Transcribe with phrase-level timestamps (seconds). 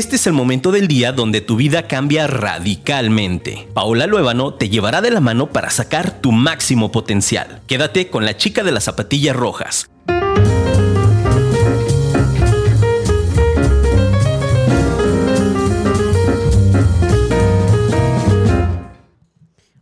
[0.00, 3.68] Este es el momento del día donde tu vida cambia radicalmente.
[3.74, 7.60] Paola Luébano te llevará de la mano para sacar tu máximo potencial.
[7.66, 9.90] Quédate con la chica de las zapatillas rojas.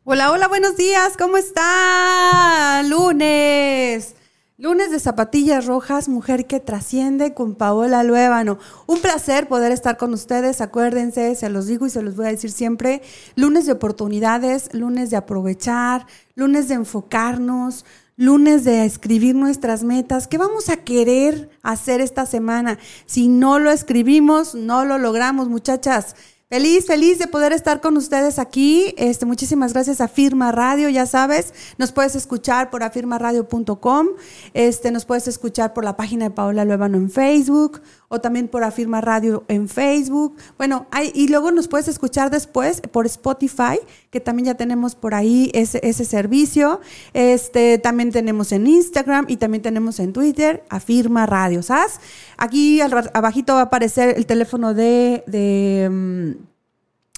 [0.03, 2.83] Hola, hola, buenos días, ¿cómo está?
[2.89, 4.17] Lunes.
[4.61, 8.59] Lunes de Zapatillas Rojas, Mujer que Trasciende con Paola Luébano.
[8.89, 10.61] Un placer poder estar con ustedes.
[10.61, 13.01] Acuérdense, se los digo y se los voy a decir siempre.
[13.37, 17.85] Lunes de oportunidades, lunes de aprovechar, lunes de enfocarnos,
[18.17, 20.27] lunes de escribir nuestras metas.
[20.27, 22.81] ¿Qué vamos a querer hacer esta semana?
[23.07, 26.17] Si no lo escribimos, no lo logramos, muchachas.
[26.51, 28.95] Feliz, feliz de poder estar con ustedes aquí.
[28.97, 34.07] Este, muchísimas gracias a Firma Radio, ya sabes, nos puedes escuchar por afirmaradio.com,
[34.55, 38.65] este, nos puedes escuchar por la página de Paola Luevano en Facebook o también por
[38.65, 40.37] Afirma Radio en Facebook.
[40.57, 43.79] Bueno, hay, y luego nos puedes escuchar después por Spotify,
[44.11, 46.81] que también ya tenemos por ahí ese, ese servicio.
[47.13, 52.01] Este, también tenemos en Instagram y también tenemos en Twitter, Afirma Radio, ¿sabes?
[52.37, 55.25] Aquí abajito va a aparecer el teléfono de...
[55.27, 56.58] de mm,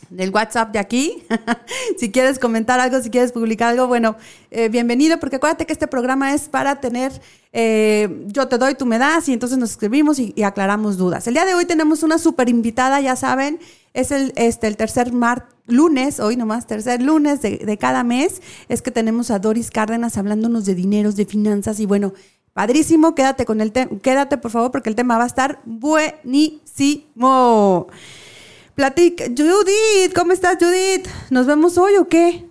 [0.08, 1.22] del WhatsApp de aquí.
[1.98, 4.16] si quieres comentar algo, si quieres publicar algo, bueno,
[4.50, 7.12] eh, bienvenido, porque acuérdate que este programa es para tener,
[7.52, 11.26] eh, yo te doy, tú me das, y entonces nos escribimos y, aclaramos dudas.
[11.26, 13.60] El día de hoy tenemos una súper invitada, ya saben,
[13.92, 15.12] es el, este, el tercer
[15.66, 20.16] lunes, hoy nomás, tercer lunes de, de cada mes, es que tenemos a Doris Cárdenas
[20.16, 22.12] hablándonos de dineros, de finanzas, y bueno,
[22.52, 26.66] Padrísimo, quédate con el tema, quédate por favor porque el tema va a estar buenísimo.
[28.80, 31.06] Platica, Judith, ¿cómo estás, Judith?
[31.28, 32.48] ¿Nos vemos hoy o qué?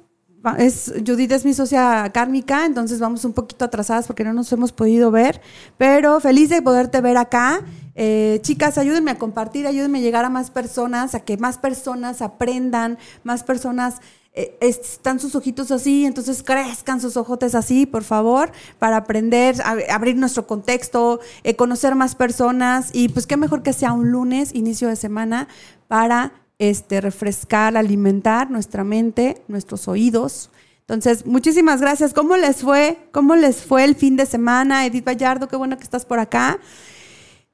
[1.04, 5.10] Judith es mi socia kármica, entonces vamos un poquito atrasadas porque no nos hemos podido
[5.10, 5.42] ver,
[5.80, 7.62] pero feliz de poderte ver acá.
[7.96, 12.22] Eh, chicas, ayúdenme a compartir, ayúdenme a llegar a más personas, a que más personas
[12.22, 13.96] aprendan, más personas
[14.36, 19.56] eh, están sus ojitos así, entonces crezcan sus ojotes así, por favor, para aprender,
[19.90, 24.54] abrir nuestro contexto, eh, conocer más personas y pues qué mejor que sea un lunes,
[24.54, 25.48] inicio de semana,
[25.90, 30.52] para este, refrescar, alimentar nuestra mente, nuestros oídos.
[30.82, 32.14] Entonces, muchísimas gracias.
[32.14, 33.00] ¿Cómo les fue?
[33.12, 34.86] ¿Cómo les fue el fin de semana?
[34.86, 36.60] Edith Vallardo, qué bueno que estás por acá.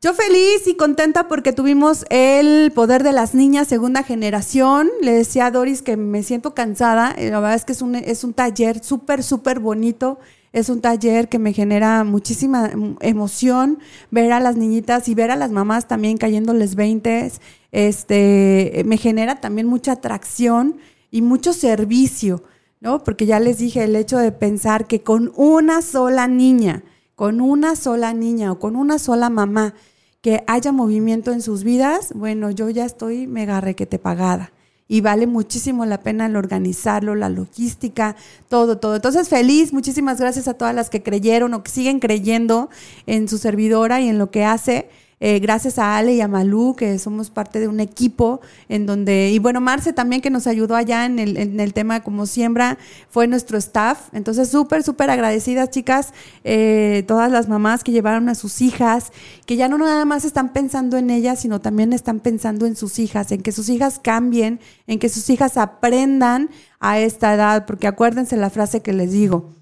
[0.02, 4.90] Yo feliz y contenta porque tuvimos el poder de las niñas segunda generación.
[5.02, 7.16] Le decía a Doris que me siento cansada.
[7.18, 10.20] La verdad es que es un, es un taller súper, súper bonito.
[10.54, 12.72] Es un taller que me genera muchísima
[13.02, 13.80] emoción
[14.10, 17.32] ver a las niñitas y ver a las mamás también cayéndoles 20.
[17.76, 20.78] Este, me genera también mucha atracción
[21.12, 22.42] y mucho servicio,
[22.80, 23.04] ¿no?
[23.04, 26.84] Porque ya les dije el hecho de pensar que con una sola niña,
[27.16, 29.74] con una sola niña o con una sola mamá
[30.22, 34.54] que haya movimiento en sus vidas, bueno, yo ya estoy mega requete pagada.
[34.88, 38.16] Y vale muchísimo la pena el organizarlo, la logística,
[38.48, 38.96] todo, todo.
[38.96, 42.70] Entonces, feliz, muchísimas gracias a todas las que creyeron o que siguen creyendo
[43.06, 44.88] en su servidora y en lo que hace.
[45.22, 49.32] Eh, gracias a Ale y a Malú, que somos parte de un equipo en donde,
[49.32, 52.78] y bueno, Marce también que nos ayudó allá en el, en el tema como siembra,
[53.10, 54.10] fue nuestro staff.
[54.14, 59.12] Entonces, súper, súper agradecidas, chicas, eh, todas las mamás que llevaron a sus hijas,
[59.46, 63.00] que ya no nada más están pensando en ellas, sino también están pensando en sus
[63.00, 66.50] hijas, en que sus hijas cambien, en que sus hijas aprendan
[66.80, 69.56] a esta edad, porque acuérdense la frase que les digo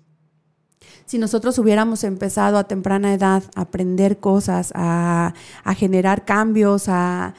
[1.06, 5.34] si nosotros hubiéramos empezado a temprana edad a aprender cosas, a,
[5.76, 7.34] generar cambios, a,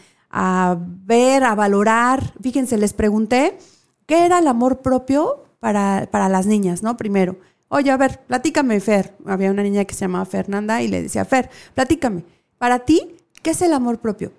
[1.05, 3.59] ver, a valorar, fíjense, les pregunté
[4.07, 6.97] qué era el amor propio para, para las niñas, ¿no?
[6.97, 7.37] Primero,
[7.69, 9.15] oye, a ver, platícame, Fer.
[9.27, 12.25] Había una niña que se llamaba Fernanda y le decía, Fer, platícame,
[12.59, 14.33] para ti, ¿qué es el amor propio?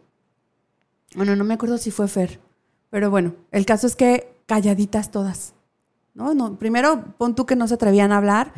[1.16, 2.40] Bueno, no me acuerdo si fue Fer,
[2.90, 5.54] pero bueno, el caso es que calladitas todas.
[6.14, 8.54] no primero, pon tú que no se atrevían a hablar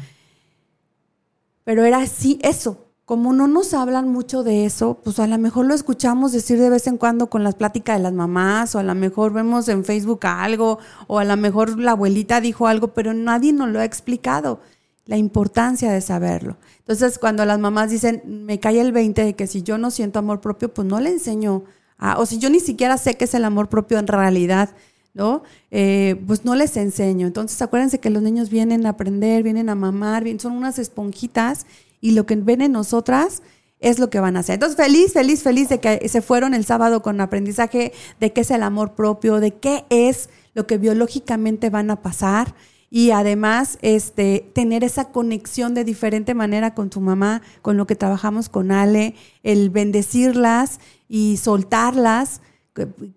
[1.68, 2.86] pero era así, eso.
[3.04, 6.69] Como no nos hablan mucho de eso, pues a lo mejor lo escuchamos decir de
[6.69, 9.84] vez en cuando con las pláticas de las mamás, o a lo mejor vemos en
[9.84, 13.84] Facebook algo, o a lo mejor la abuelita dijo algo, pero nadie nos lo ha
[13.84, 14.62] explicado
[15.08, 16.56] la importancia de saberlo.
[16.80, 20.19] Entonces, cuando las mamás dicen, me cae el 20 de que si yo no siento
[20.19, 21.66] amor propio, pues no le enseño,
[21.98, 24.69] a, o si yo ni siquiera sé qué es el amor propio en realidad,
[25.18, 25.44] ¿no?
[25.72, 27.28] Eh, pues no les enseño.
[27.28, 31.66] Entonces acuérdense que los niños vienen a aprender, vienen a mamar, son unas esponjitas
[32.00, 33.42] y lo que ven en nosotras
[33.80, 34.54] es lo que van a hacer.
[34.54, 38.52] Entonces feliz, feliz, feliz de que se fueron el sábado con aprendizaje de qué es
[38.52, 42.56] el amor propio, de qué es lo que biológicamente van a pasar
[42.90, 47.96] y además este, tener esa conexión de diferente manera con tu mamá, con lo que
[47.96, 50.80] trabajamos con Ale, el bendecirlas
[51.10, 52.42] y soltarlas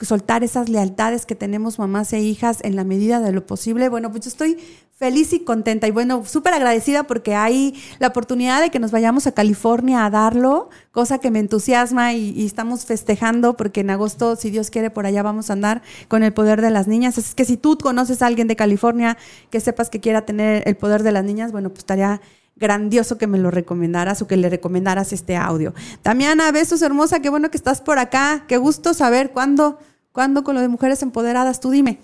[0.01, 3.89] soltar esas lealtades que tenemos mamás e hijas en la medida de lo posible.
[3.89, 4.57] Bueno, pues yo estoy
[5.01, 9.27] feliz y contenta y bueno, súper agradecida porque hay la oportunidad de que nos vayamos
[9.27, 14.51] a California a darlo, cosa que me entusiasma y, estamos festejando porque en agosto, si
[14.51, 17.17] Dios quiere, por allá vamos a andar con el poder de las niñas.
[17.17, 19.17] Es que si tú conoces a alguien de California
[19.51, 22.21] que sepas que quiera tener el poder de las niñas, bueno, pues estaría
[22.61, 25.75] grandioso que me lo recomendaras o que le recomendaras este audio.
[26.05, 29.79] Damiana, besos hermosa, qué bueno que estás por acá, qué gusto saber cuándo,
[30.13, 31.99] cuándo con lo de mujeres empoderadas, tú dime.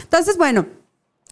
[0.00, 0.66] Entonces, bueno,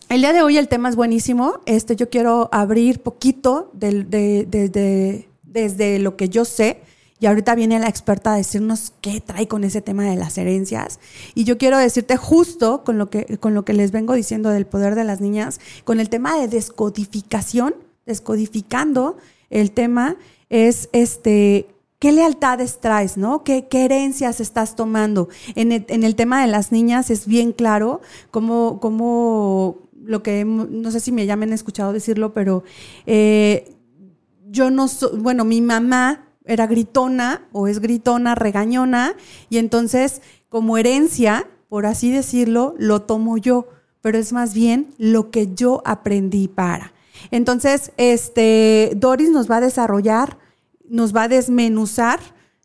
[0.08, 1.60] el día de hoy el tema es buenísimo.
[1.64, 6.82] Este, yo quiero abrir poquito de, de, desde lo que yo sé.
[7.18, 11.00] Y ahorita viene la experta a decirnos qué trae con ese tema de las herencias.
[11.34, 14.66] Y yo quiero decirte justo con lo que, con lo que les vengo diciendo del
[14.66, 17.74] poder de las niñas, con el tema de descodificación
[18.06, 19.16] descodificando
[19.50, 20.16] el tema,
[20.48, 21.66] es este,
[21.98, 23.44] ¿qué lealtades traes, no?
[23.44, 25.28] ¿Qué, herencias estás tomando?
[25.54, 28.00] En el, tema de las niñas es bien claro
[28.30, 32.62] cómo, cómo lo que, no sé si me llamen escuchado decirlo, pero
[33.06, 33.74] eh,
[34.48, 39.14] yo no soy, bueno, mi mamá era gritona o es gritona, regañona,
[39.50, 43.66] y entonces como herencia, por así decirlo, lo tomo yo,
[44.00, 46.92] pero es más bien lo que yo aprendí para.
[47.30, 50.38] Entonces, este, Doris nos va a desarrollar,
[50.88, 52.20] nos va a desmenuzar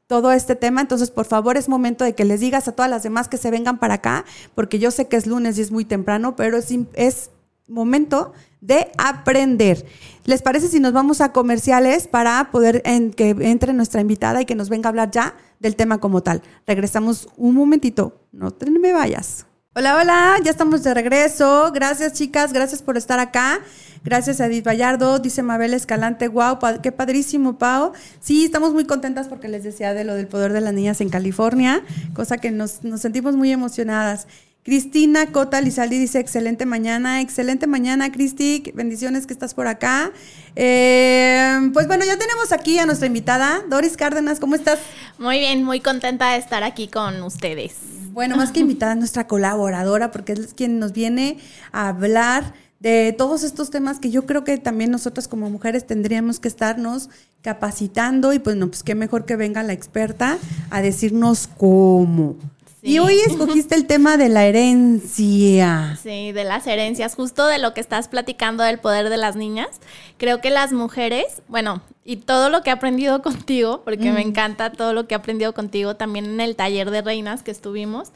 [0.08, 0.82] todo este tema.
[0.82, 3.50] Entonces, por favor, es momento de que les digas a todas las demás que se
[3.50, 4.26] vengan para acá,
[4.56, 7.30] porque yo sé que es lunes y es muy temprano, pero es, es
[7.68, 9.86] momento de aprender.
[10.26, 14.46] ¿Les parece si nos vamos a comerciales para poder en, que entre nuestra invitada y
[14.46, 16.44] que nos venga a hablar ya del tema como tal?
[16.68, 19.46] Regresamos un momentito, no te me vayas.
[19.74, 21.72] Hola, hola, ya estamos de regreso.
[21.74, 23.62] Gracias chicas, gracias por estar acá.
[24.04, 27.94] Gracias a Edith Vallardo, dice Mabel Escalante, wow, qué padrísimo, Pau.
[28.20, 31.08] Sí, estamos muy contentas porque les decía de lo del poder de las niñas en
[31.08, 31.84] California,
[32.14, 34.28] cosa que nos, sentimos muy emocionadas.
[34.64, 40.12] Cristina Cota Lizaldi dice, excelente mañana, excelente mañana, Cristi, bendiciones que estás por acá.
[40.58, 44.80] Eh, pues bueno, ya tenemos aquí a nuestra invitada, Doris Cárdenas, ¿cómo estás?
[45.18, 48.01] Muy bien, muy contenta de estar aquí con ustedes.
[48.12, 51.38] Bueno, más que invitada, nuestra colaboradora, porque es quien nos viene
[51.72, 56.40] a hablar de todos estos temas que yo creo que también nosotras como mujeres tendríamos
[56.40, 57.10] que estarnos
[57.42, 60.38] capacitando y pues no, pues qué mejor que venga la experta
[60.72, 62.36] a decirnos cómo.
[62.84, 66.00] Y hoy escogiste el tema de la herencia.
[66.02, 69.70] Sí, de las herencias, justo de lo que estás platicando del poder de las niñas.
[70.18, 74.30] Creo que las mujeres, bueno, y todo lo que he aprendido contigo, porque me mm.
[74.30, 78.12] encanta todo lo que he aprendido contigo también en el taller de reinas que estuvimos,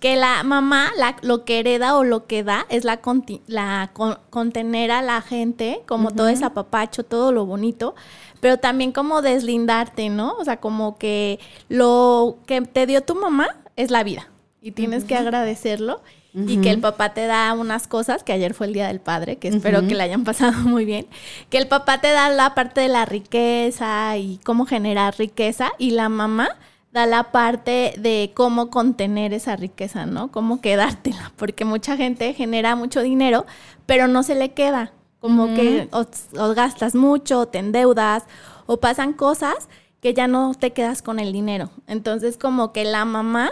[0.00, 3.00] que la mamá la, lo que hereda o lo que da es la,
[3.46, 3.92] la
[4.30, 7.94] contener a la gente, como todo ese apapacho, todo lo bonito,
[8.40, 10.34] pero también como deslindarte, ¿no?
[10.38, 11.38] O sea, como que
[11.68, 13.48] lo que te dio tu mamá
[13.78, 14.28] es la vida.
[14.60, 16.02] Y tienes que agradecerlo
[16.34, 19.36] y que el papá te da unas cosas, que ayer fue el Día del Padre,
[19.36, 21.06] que espero que le hayan pasado muy bien,
[21.48, 25.92] que el papá te da la parte de la riqueza y cómo generar riqueza y
[25.92, 26.50] la mamá
[26.92, 30.30] da la parte de cómo contener esa riqueza, ¿no?
[30.32, 33.46] Cómo quedártela, porque mucha gente genera mucho dinero,
[33.86, 38.24] pero no se le queda, como que o gastas mucho, o te endeudas,
[38.66, 39.68] o pasan cosas
[40.00, 41.70] que ya no te quedas con el dinero.
[41.86, 43.50] Entonces, como que la mamá,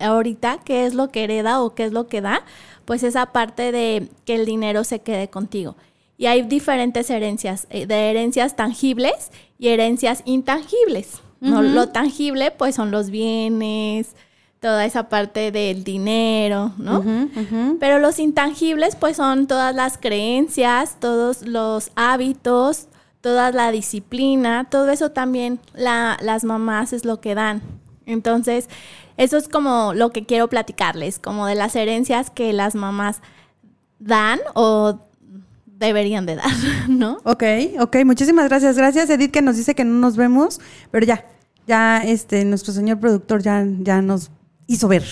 [0.00, 2.42] ahorita, ¿qué es lo que hereda o qué es lo que da?
[2.84, 5.76] Pues esa parte de que el dinero se quede contigo.
[6.18, 11.20] Y hay diferentes herencias, eh, de herencias tangibles y herencias intangibles.
[11.40, 11.62] ¿no?
[11.62, 14.16] Lo tangible, pues son los bienes,
[14.60, 17.04] toda esa parte del dinero, ¿no?
[17.78, 22.88] Pero los intangibles, pues son todas las creencias, todos los hábitos,
[23.26, 27.60] toda la disciplina, todo eso también las mamás es lo que dan.
[28.06, 28.68] Entonces,
[29.16, 33.22] eso es como lo que quiero platicarles, como de las herencias que las mamás
[33.98, 35.00] dan o
[35.66, 36.52] deberían de dar,
[36.88, 37.18] ¿no?
[37.24, 37.42] Ok,
[37.80, 38.76] ok, muchísimas gracias.
[38.76, 40.60] Gracias, Edith, que nos dice que no nos vemos,
[40.92, 41.26] pero ya,
[41.66, 44.30] ya este, nuestro señor productor ya, ya nos
[44.68, 45.02] hizo ver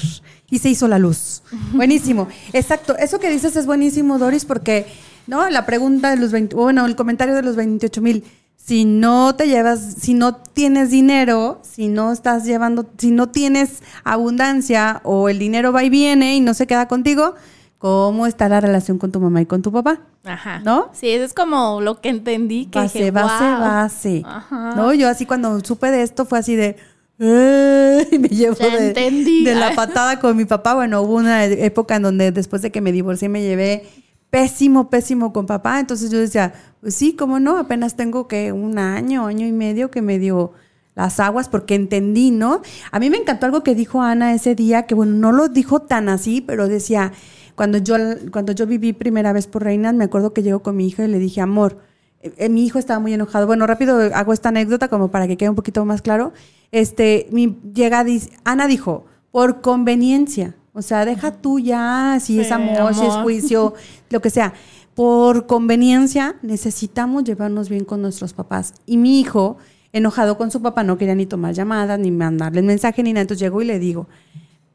[0.49, 1.43] y se hizo la luz.
[1.73, 2.29] Buenísimo.
[2.53, 4.87] Exacto, eso que dices es buenísimo, Doris, porque
[5.27, 5.49] ¿no?
[5.51, 8.25] La pregunta de los 20, bueno, el comentario de los 28 mil.
[8.57, 13.83] Si no te llevas, si no tienes dinero, si no estás llevando, si no tienes
[14.05, 17.35] abundancia o el dinero va y viene y no se queda contigo,
[17.77, 20.01] ¿cómo está la relación con tu mamá y con tu papá?
[20.25, 20.61] Ajá.
[20.61, 20.89] ¿No?
[20.95, 22.65] Sí, eso es como lo que entendí.
[22.67, 24.23] Que base, base, base.
[24.25, 24.75] Ajá.
[24.75, 24.95] ¿No?
[24.95, 26.77] Yo así cuando supe de esto fue así de...
[27.19, 27.25] y
[28.19, 30.73] me llevo de, de, la patada con mi papá.
[30.73, 33.87] Bueno, hubo una época en donde después de que me divorcié me llevé
[34.35, 35.79] pésimo, pésimo con papá.
[35.79, 37.57] Entonces yo decía, pues sí, ¿cómo no?
[37.57, 40.51] Apenas tengo que un año, año y medio que me dio
[40.97, 42.61] las aguas porque entendí, ¿no?
[42.91, 45.83] A mí me encantó algo que dijo Ana ese día, que bueno, no lo dijo
[45.83, 47.13] tan así, pero decía,
[47.55, 47.95] cuando yo,
[48.33, 51.09] cuando yo viví primera vez por Reinas, me acuerdo que llego con mi hija y
[51.09, 51.79] le dije, amor,
[52.21, 53.47] eh, mi hijo estaba muy enojado.
[53.47, 56.33] Bueno, rápido hago esta anécdota como para que quede un poquito más claro.
[56.73, 58.05] Este, mi, llega,
[58.43, 63.75] Ana dijo, por conveniencia, o sea, deja tú ya, si es amor, si es juicio,
[64.11, 64.53] lo que sea.
[64.95, 68.75] Por conveniencia necesitamos llevarnos bien con nuestros papás.
[68.85, 69.57] Y mi hijo,
[69.93, 73.23] enojado con su papá, no quería ni tomar llamadas, ni mandarle mensaje, ni nada.
[73.23, 74.09] Entonces llego y le digo,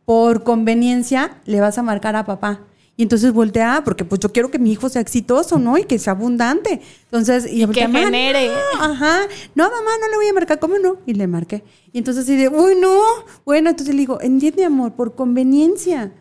[0.06, 2.62] por conveniencia le vas a marcar a papá.
[3.00, 5.78] Y entonces voltea, porque pues yo quiero que mi hijo sea exitoso, ¿no?
[5.78, 6.82] Y que sea abundante.
[7.06, 8.52] Entonces, y, que genere.
[8.78, 9.22] ajá,
[9.56, 10.98] no, mamá, no le voy a marcar, ¿cómo no?
[11.06, 11.64] Y le marqué.
[11.94, 13.00] Y entonces así de, uy, no.
[13.46, 16.12] Bueno, entonces le digo, entiende, amor, por conveniencia.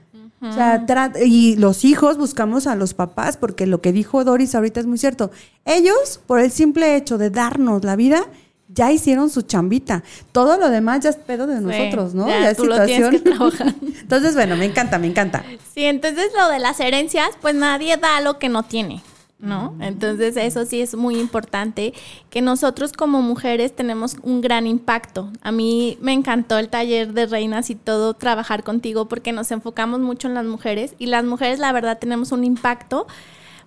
[0.41, 0.87] O sea,
[1.21, 4.99] y los hijos buscamos a los papás, porque lo que dijo Doris ahorita es muy
[4.99, 5.33] cierto.
[5.65, 8.25] Ellos, por el simple hecho de darnos la vida,
[8.69, 10.05] ya hicieron su chambita.
[10.33, 12.29] Todo lo demás ya es pedo de nosotros, ¿no?
[12.29, 13.75] Ya, tú Lo tienes que trabajar.
[14.01, 15.45] entonces, bueno, me encanta, me encanta.
[15.75, 19.03] Sí, entonces lo de las herencias, pues nadie da lo que no tiene.
[19.39, 19.77] ¿no?
[19.81, 21.95] Entonces eso sí es muy importante,
[22.29, 25.31] que nosotros como mujeres tenemos un gran impacto.
[25.43, 30.01] A mí me encantó el taller de reinas y todo trabajar contigo porque nos enfocamos
[30.01, 33.07] mucho en las mujeres y las mujeres la verdad tenemos un impacto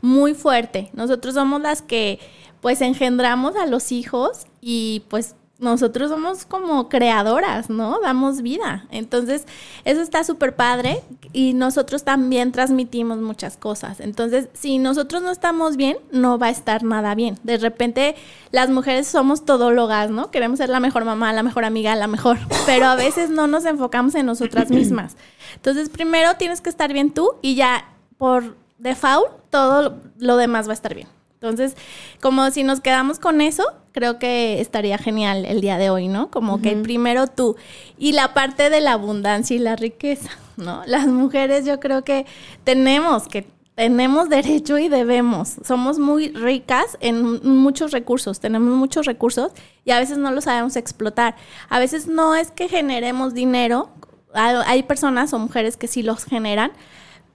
[0.02, 0.90] muy fuerte.
[0.94, 2.20] Nosotros somos las que
[2.62, 8.00] pues engendramos a los hijos y pues nosotros somos como creadoras, ¿no?
[8.02, 8.88] Damos vida.
[8.90, 9.46] Entonces,
[9.86, 11.04] eso está súper padre
[11.34, 14.00] y nosotros también transmitimos muchas cosas.
[14.00, 17.38] Entonces, si nosotros no estamos bien, no va a estar nada bien.
[17.44, 18.16] De repente,
[18.50, 20.32] las mujeres somos todólogas, ¿no?
[20.32, 23.66] Queremos ser la mejor mamá, la mejor amiga, la mejor, pero a veces no nos
[23.66, 25.16] enfocamos en nosotras mismas.
[25.56, 27.86] Entonces, primero tienes que estar bien tú y ya
[28.18, 31.08] por default todo lo demás va a estar bien.
[31.42, 31.76] Entonces,
[32.22, 36.30] como si nos quedamos con eso, creo que estaría genial el día de hoy, ¿no?
[36.30, 37.56] Como que primero tú.
[37.98, 40.84] Y la parte de la abundancia y la riqueza, ¿no?
[40.86, 42.28] Las mujeres yo creo que
[42.64, 45.56] tenemos que tenemos derecho y debemos.
[45.66, 49.52] Somos muy ricas en muchos recursos, tenemos muchos recursos
[49.84, 51.36] y a veces no los sabemos explotar.
[51.70, 53.90] A veces no es que generemos dinero,
[54.32, 56.72] hay personas o mujeres que sí los generan,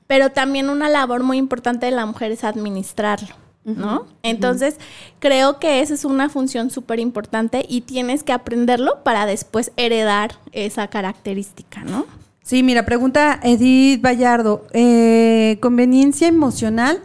[0.07, 3.46] pero también una labor muy importante de la mujer es administrarlo.
[3.67, 4.07] ¿No?
[4.23, 4.77] Entonces,
[5.19, 10.37] creo que esa es una función súper importante y tienes que aprenderlo para después heredar
[10.53, 12.07] esa característica, ¿no?
[12.43, 17.03] Sí, mira, pregunta Edith Vallardo, eh, ¿conveniencia emocional?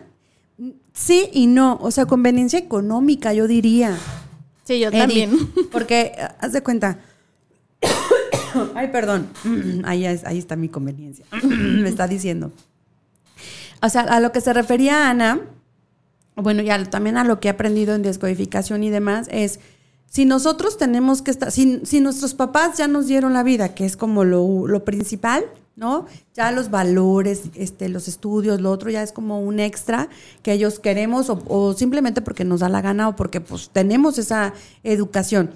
[0.93, 3.97] Sí y no, o sea, conveniencia económica, yo diría.
[4.63, 5.31] Sí, yo también.
[5.71, 6.99] Porque, haz de cuenta.
[8.75, 9.29] Ay, perdón.
[9.83, 11.25] Ahí, ahí está mi conveniencia.
[11.41, 12.51] Me está diciendo.
[13.81, 15.39] O sea, a lo que se refería Ana,
[16.41, 19.59] bueno, ya también a lo que he aprendido en descodificación y demás, es
[20.07, 23.85] si nosotros tenemos que estar, si, si nuestros papás ya nos dieron la vida, que
[23.85, 25.45] es como lo, principal,
[25.77, 26.05] ¿no?
[26.33, 30.09] Ya los valores, este, los estudios, lo otro ya es como un extra
[30.43, 34.17] que ellos queremos o, o simplemente porque nos da la gana o porque pues tenemos
[34.17, 35.51] esa educación.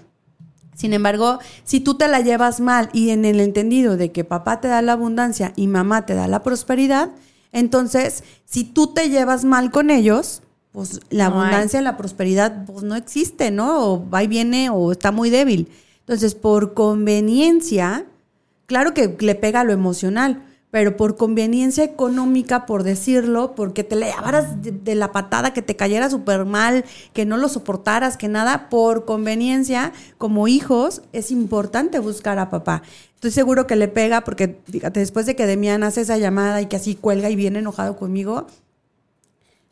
[0.74, 4.62] Sin embargo, si tú te la llevas mal y en el entendido de que papá
[4.62, 7.12] te da la abundancia y mamá te da la prosperidad,
[7.56, 10.42] entonces, si tú te llevas mal con ellos,
[10.76, 13.94] pues la abundancia, la prosperidad, pues no existe, ¿no?
[13.94, 15.70] O va y viene o está muy débil.
[16.02, 18.06] Entonces, por conveniencia,
[18.66, 24.08] claro que le pega lo emocional, pero por conveniencia económica, por decirlo, porque te le
[24.08, 28.68] llevaras de, la patada, que te cayera súper mal, que no lo soportaras, que nada,
[28.68, 32.82] por conveniencia, como hijos, es importante buscar a papá.
[33.14, 36.66] Estoy seguro que le pega, porque fíjate, después de que Demian hace esa llamada y
[36.66, 38.48] que así cuelga y viene enojado conmigo,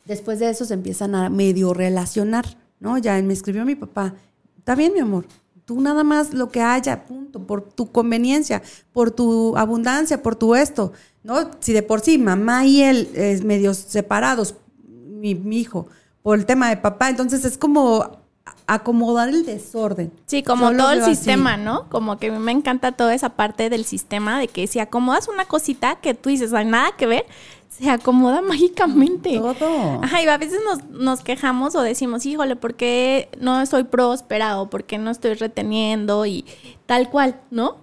[0.04, 2.44] Después de eso se empiezan a medio relacionar,
[2.80, 2.98] ¿no?
[2.98, 4.14] Ya me escribió mi papá,
[4.58, 5.26] está bien mi amor,
[5.64, 10.54] tú nada más lo que haya, punto, por tu conveniencia, por tu abundancia, por tu
[10.54, 10.92] esto,
[11.22, 11.50] ¿no?
[11.60, 14.56] Si de por sí mamá y él es medios separados,
[14.86, 15.86] mi hijo,
[16.22, 18.23] por el tema de papá, entonces es como
[18.66, 20.12] acomodar el desorden.
[20.26, 21.88] Sí, como todo el sistema, ¿no?
[21.90, 25.28] Como que a mí me encanta toda esa parte del sistema de que si acomodas
[25.28, 27.26] una cosita que tú dices, no hay nada que ver,
[27.68, 29.38] se acomoda mágicamente.
[29.38, 30.02] Todo.
[30.02, 34.60] Ajá, y a veces nos, nos quejamos o decimos, híjole, ¿por qué no estoy próspera
[34.60, 36.24] o por qué no estoy reteniendo?
[36.24, 36.44] Y
[36.86, 37.78] tal cual, ¿no?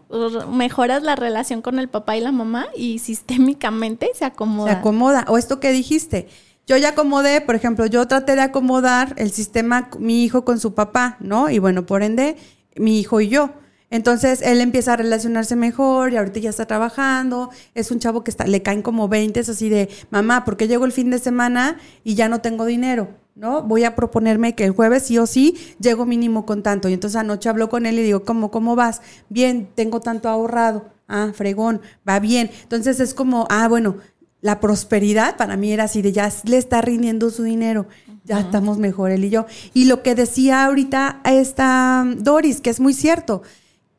[0.50, 4.72] Mejoras la relación con el papá y la mamá y sistémicamente se acomoda.
[4.72, 5.26] Se acomoda.
[5.28, 6.28] O esto que dijiste,
[6.68, 10.74] yo ya acomodé, por ejemplo, yo traté de acomodar el sistema, mi hijo con su
[10.74, 11.50] papá, ¿no?
[11.50, 12.38] Y bueno, por ende,
[12.76, 13.52] mi hijo y yo.
[13.90, 17.50] Entonces él empieza a relacionarse mejor y ahorita ya está trabajando.
[17.76, 20.68] Es un chavo que está, le caen como 20, es así de, mamá, ¿por qué
[20.68, 23.10] llego el fin de semana y ya no tengo dinero?
[23.36, 23.64] ¿no?
[23.64, 26.88] Voy a proponerme que el jueves sí o sí llego mínimo con tanto.
[26.88, 29.02] Y entonces anoche hablo con él y digo, ¿cómo, cómo vas?
[29.30, 30.90] Bien, tengo tanto ahorrado.
[31.08, 32.50] Ah, fregón, va bien.
[32.64, 33.98] Entonces es como, ah, bueno,
[34.42, 37.88] la prosperidad para mí era así de ya le está rindiendo su dinero,
[38.24, 39.46] ya estamos mejor él y yo.
[39.74, 43.44] Y lo que decía ahorita esta Doris, que es muy cierto,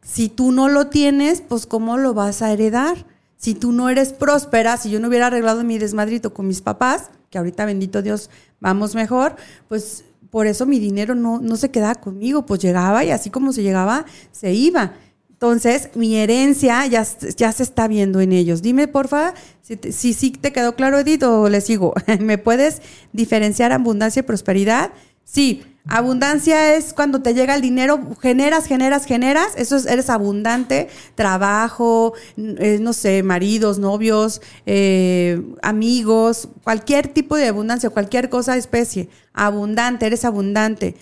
[0.02, 3.06] si tú no lo tienes, pues ¿cómo lo vas a heredar?
[3.36, 7.10] Si tú no eres próspera, si yo no hubiera arreglado mi desmadrito con mis papás,
[7.30, 8.30] que ahorita bendito Dios
[8.60, 9.36] vamos mejor,
[9.68, 13.52] pues por eso mi dinero no, no se quedaba conmigo, pues llegaba y así como
[13.52, 14.94] se llegaba, se iba.
[15.42, 17.04] Entonces, mi herencia ya,
[17.36, 18.62] ya se está viendo en ellos.
[18.62, 21.94] Dime, porfa, si sí si, te quedó claro, Edith, o le sigo.
[22.20, 22.80] ¿Me puedes
[23.12, 24.92] diferenciar abundancia y prosperidad?
[25.24, 30.88] Sí, abundancia es cuando te llega el dinero, generas, generas, generas, eso es, eres abundante,
[31.16, 39.08] trabajo, eh, no sé, maridos, novios, eh, amigos, cualquier tipo de abundancia, cualquier cosa, especie,
[39.32, 40.94] abundante, eres abundante.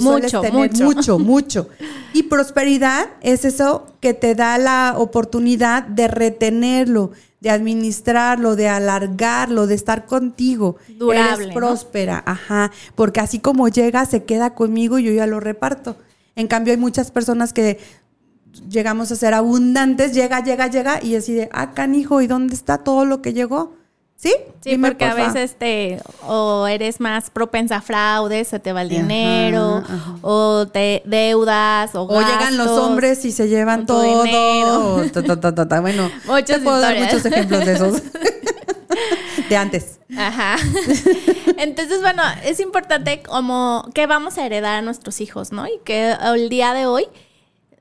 [0.00, 1.68] Mucho, mucho, mucho, mucho.
[2.12, 9.66] Y prosperidad es eso que te da la oportunidad de retenerlo, de administrarlo, de alargarlo,
[9.66, 10.76] de estar contigo.
[10.98, 11.44] Durable.
[11.44, 12.70] Eres próspera, ajá.
[12.94, 15.96] Porque así como llega, se queda conmigo y yo ya lo reparto.
[16.36, 17.78] En cambio, hay muchas personas que
[18.68, 22.78] llegamos a ser abundantes, llega, llega, llega, y así de, ah, canijo, ¿y dónde está
[22.78, 23.74] todo lo que llegó?
[24.22, 24.32] ¿Sí?
[24.60, 28.88] Sí, porque a veces te, o eres más propensa a fraudes, se te va el
[28.88, 29.82] dinero,
[30.20, 34.22] o te deudas, o, o llegan los hombres y se llevan todo.
[34.22, 35.02] Dinero.
[35.80, 36.08] bueno,
[36.46, 38.02] te puedo dar muchos ejemplos de esos.
[39.48, 39.98] de antes.
[40.16, 40.56] Ajá.
[41.58, 45.66] Entonces, bueno, es importante como que vamos a heredar a nuestros hijos, ¿no?
[45.66, 47.08] Y que el día de hoy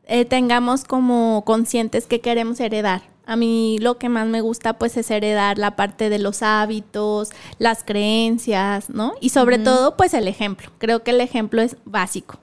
[0.07, 3.11] eh, tengamos como conscientes que queremos heredar.
[3.31, 7.29] A mí lo que más me gusta pues es heredar la parte de los hábitos,
[7.59, 9.13] las creencias, ¿no?
[9.21, 10.69] Y sobre todo pues el ejemplo.
[10.79, 12.41] Creo que el ejemplo es básico.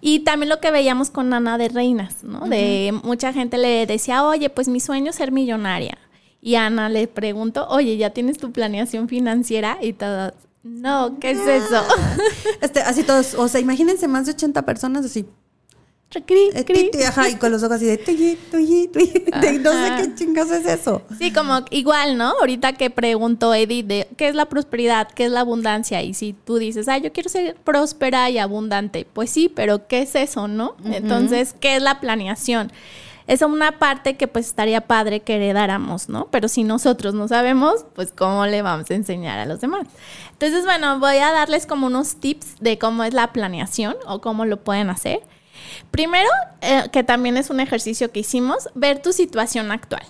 [0.00, 2.46] Y también lo que veíamos con Ana de Reinas, ¿no?
[2.46, 5.98] De mucha gente le decía, oye, pues mi sueño es ser millonaria.
[6.40, 9.78] Y Ana le preguntó, oye, ¿ya tienes tu planeación financiera?
[9.82, 11.82] Y todos, no, ¿qué es eso?
[12.60, 15.26] Este, así todos, o sea, imagínense más de 80 personas así.
[16.12, 19.12] Eh, ajá, y con los ojos así de tuyi, tuyi, tuyi,
[19.60, 21.02] no sé qué chingas es eso.
[21.16, 22.30] Sí, como igual, ¿no?
[22.40, 26.32] Ahorita que preguntó Edith de qué es la prosperidad, qué es la abundancia, y si
[26.32, 30.48] tú dices, ah, yo quiero ser próspera y abundante, pues sí, pero ¿qué es eso,
[30.48, 30.74] no?
[30.84, 32.72] Entonces, ¿qué es la planeación?
[33.28, 36.26] Es una parte que pues estaría padre que heredáramos, ¿no?
[36.32, 39.86] Pero si nosotros no sabemos, pues cómo le vamos a enseñar a los demás.
[40.32, 44.44] Entonces, bueno, voy a darles como unos tips de cómo es la planeación o cómo
[44.44, 45.20] lo pueden hacer.
[45.90, 46.28] Primero,
[46.60, 50.02] eh, que también es un ejercicio que hicimos, ver tu situación actual.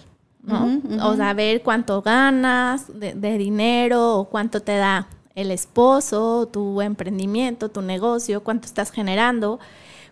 [0.42, 0.80] ¿no?
[1.02, 7.68] O sea, ver cuánto ganas de, dinero o cuánto te da el esposo, tu emprendimiento,
[7.68, 9.60] tu negocio, cuánto estás generando,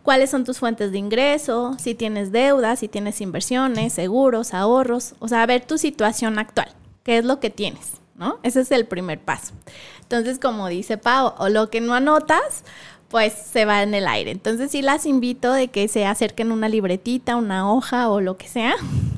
[0.03, 5.29] cuáles son tus fuentes de ingreso, si tienes deudas, si tienes inversiones, seguros, ahorros, o
[5.29, 6.69] sea, ver tu situación actual,
[7.03, 8.39] qué es lo que tienes, ¿no?
[8.43, 9.55] Ese es el primer paso.
[10.03, 12.65] Entonces, como dice Pau, o lo que no anotas,
[13.09, 14.31] pues se va en el aire.
[14.31, 18.49] Entonces sí las invito de que se acerquen una libretita, una hoja o lo que
[18.49, 18.75] sea.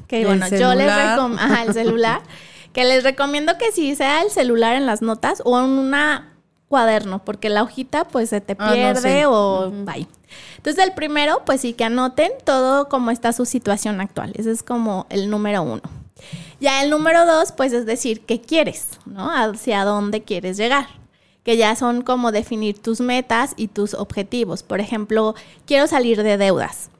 [0.07, 2.23] Que bueno, yo les recomiendo, ajá, el celular,
[2.73, 6.35] que les recomiendo que sí sea el celular en las notas o en una
[6.69, 10.07] cuaderno, porque la hojita pues se te ah, pierde o bye.
[10.57, 14.33] Entonces el primero, pues sí que anoten todo cómo está su situación actual.
[14.37, 15.83] Ese es como el número uno.
[16.61, 19.01] Ya el número dos, pues es decir, ¿qué quieres?
[19.07, 19.31] ¿No?
[19.31, 21.00] Hacia dónde quieres llegar
[21.51, 24.63] que ya son como definir tus metas y tus objetivos.
[24.63, 25.35] Por ejemplo,
[25.67, 26.91] quiero salir de deudas.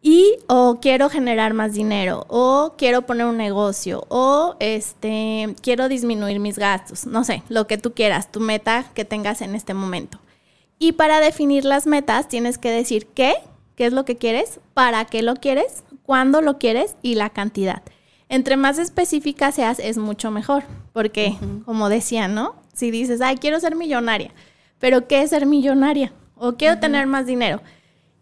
[0.00, 6.40] Y o quiero generar más dinero, o quiero poner un negocio, o este quiero disminuir
[6.40, 10.18] mis gastos, no sé, lo que tú quieras, tu meta que tengas en este momento.
[10.78, 13.34] Y para definir las metas tienes que decir qué,
[13.76, 17.82] qué es lo que quieres, para qué lo quieres, cuándo lo quieres y la cantidad.
[18.30, 20.62] Entre más específica seas es mucho mejor,
[20.94, 22.54] porque como decía, ¿no?
[22.80, 24.32] Si dices, ay, quiero ser millonaria,
[24.78, 26.12] pero ¿qué es ser millonaria?
[26.36, 27.60] O quiero tener más dinero.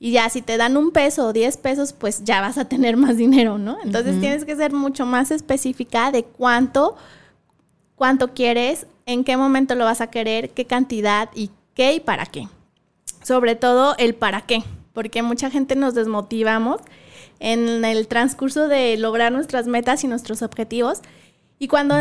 [0.00, 2.96] Y ya, si te dan un peso o diez pesos, pues ya vas a tener
[2.96, 3.78] más dinero, ¿no?
[3.82, 6.96] Entonces tienes que ser mucho más específica de cuánto,
[7.96, 12.26] cuánto quieres, en qué momento lo vas a querer, qué cantidad y qué y para
[12.26, 12.48] qué.
[13.24, 16.80] Sobre todo el para qué, porque mucha gente nos desmotivamos
[17.40, 21.02] en el transcurso de lograr nuestras metas y nuestros objetivos
[21.58, 21.96] y cuando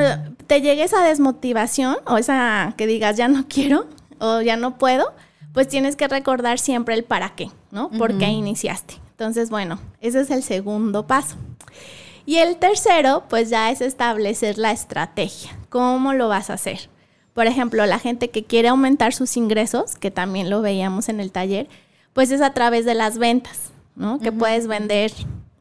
[0.45, 3.87] te llegue esa desmotivación o esa que digas ya no quiero
[4.19, 5.13] o ya no puedo,
[5.53, 7.89] pues tienes que recordar siempre el para qué, ¿no?
[7.89, 8.95] ¿Por qué iniciaste?
[9.11, 11.37] Entonces, bueno, ese es el segundo paso.
[12.27, 15.57] Y el tercero, pues ya es establecer la estrategia.
[15.69, 16.89] ¿Cómo lo vas a hacer?
[17.33, 21.31] Por ejemplo, la gente que quiere aumentar sus ingresos, que también lo veíamos en el
[21.31, 21.67] taller,
[22.13, 24.19] pues es a través de las ventas, ¿no?
[24.19, 25.11] Que puedes vender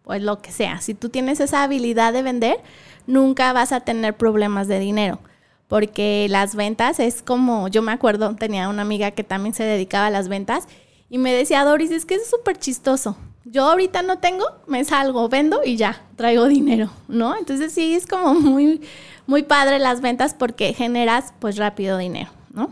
[0.03, 0.81] pues lo que sea.
[0.81, 2.59] Si tú tienes esa habilidad de vender,
[3.07, 5.21] nunca vas a tener problemas de dinero.
[5.69, 10.07] Porque las ventas es como, yo me acuerdo, tenía una amiga que también se dedicaba
[10.07, 10.69] a las ventas
[11.11, 13.17] y me decía, Doris, es que es súper chistoso.
[13.45, 17.37] Yo ahorita no tengo, me salgo, vendo y ya, traigo dinero, ¿no?
[17.37, 18.81] Entonces sí, es como muy,
[19.27, 22.71] muy padre las ventas porque generas pues rápido dinero, ¿no?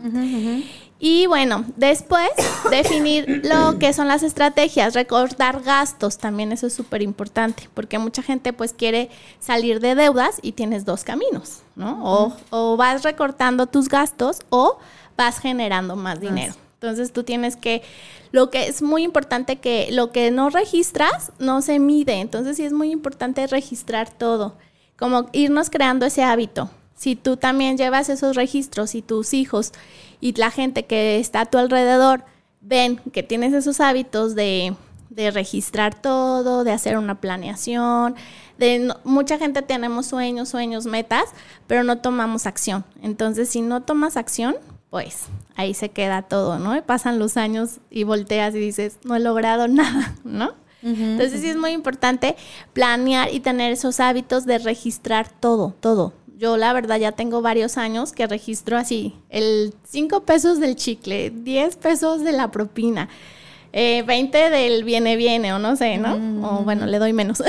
[0.99, 2.29] Y bueno, después
[2.71, 8.23] definir lo que son las estrategias, recortar gastos, también eso es súper importante, porque mucha
[8.23, 12.03] gente pues quiere salir de deudas y tienes dos caminos, ¿no?
[12.03, 14.79] o, o, vas recortando tus gastos o
[15.15, 16.55] vas generando más dinero.
[16.73, 17.83] Entonces tú tienes que,
[18.31, 22.63] lo que es muy importante que lo que no registras no se mide, entonces sí
[22.63, 24.57] es muy importante registrar todo,
[24.97, 26.69] como irnos creando ese hábito.
[27.05, 29.73] Si tú también llevas esos registros y tus hijos
[30.21, 32.25] y la gente que está a tu alrededor
[32.61, 34.75] ven que tienes esos hábitos de,
[35.15, 38.15] registrar todo, de hacer una planeación,
[38.57, 41.25] de mucha gente tenemos sueños, sueños, metas,
[41.67, 42.83] pero no tomamos acción.
[43.03, 44.55] Entonces, si no tomas acción,
[44.89, 46.75] pues ahí se queda todo, ¿no?
[46.75, 50.55] Y pasan los años y volteas y dices, no he logrado nada, ¿no?
[50.81, 52.35] Entonces sí es muy importante
[52.73, 57.77] planear y tener esos hábitos de registrar todo, todo, yo la verdad ya tengo varios
[57.77, 63.09] años que registro así, el 5 pesos del chicle, 10 pesos de la propina.
[63.77, 66.13] Eh, 20 del viene viene o no sé, ¿no?
[66.13, 66.63] O mm.
[66.63, 67.39] bueno, le doy menos.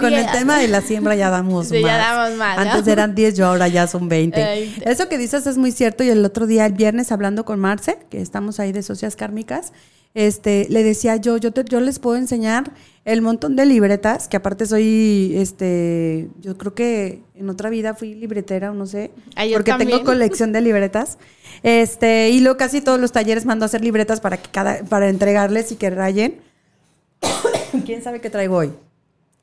[0.00, 1.82] Con el tema de la siembra ya damos sí, más.
[1.82, 2.58] ya damos más.
[2.58, 4.90] Antes eran 10, yo ahora ya son 20.
[4.90, 7.96] Eso que dices es muy cierto y el otro día, el viernes, hablando con Marce,
[8.10, 9.72] que estamos ahí de socias kármicas,
[10.18, 12.72] este, le decía yo, yo, yo les puedo enseñar
[13.04, 18.14] el montón de libretas, que aparte soy, este, yo creo que en otra vida fui
[18.14, 21.18] libretera o no sé, ah, porque tengo colección de libretas.
[21.62, 25.08] Este, y luego casi todos los talleres mando a hacer libretas para que cada, para
[25.08, 26.40] entregarles y que rayen.
[27.86, 28.72] ¿Quién sabe qué traigo hoy?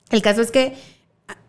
[0.10, 0.74] El caso es que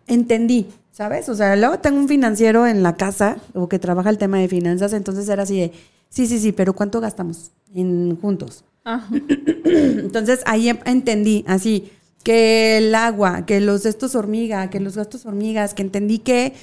[0.07, 1.27] entendí, ¿sabes?
[1.27, 4.47] O sea, luego tengo un financiero en la casa o que trabaja el tema de
[4.47, 5.73] finanzas, entonces era así de,
[6.07, 8.63] sí, sí, sí, pero ¿cuánto gastamos en juntos?
[9.65, 11.91] Entonces ahí em, entendí así
[12.23, 16.53] que el agua, que los estos hormiga, que los gastos hormigas, que entendí que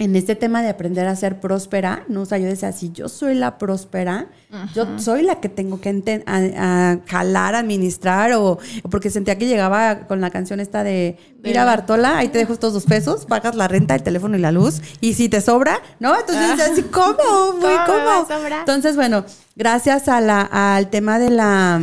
[0.00, 2.22] en este tema de aprender a ser próspera, ¿no?
[2.22, 4.28] O sea, yo decía, si yo soy la próspera,
[4.74, 8.58] yo soy la que tengo que a, jalar, administrar, o,
[8.90, 12.72] porque sentía que llegaba con la canción esta de, mira Bartola, ahí te dejo estos
[12.72, 16.18] dos pesos, pagas la renta, el teléfono y la luz, y si te sobra, ¿no?
[16.18, 17.52] Entonces, así, ¿cómo?
[17.60, 18.26] Muy ¿Cómo?
[18.58, 21.78] Entonces, bueno, gracias a la, al tema de la,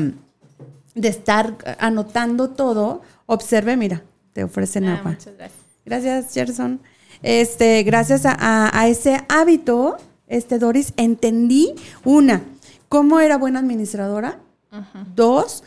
[0.95, 4.01] de estar anotando todo, observe, mira,
[4.33, 5.11] te ofrecen ah, agua.
[5.11, 5.61] Muchas gracias.
[5.85, 6.81] Gracias, Gerson.
[7.21, 12.43] Este, gracias a, ese hábito, este, Doris, entendí, una,
[12.89, 14.39] cómo era buena administradora.
[15.15, 15.63] Dos,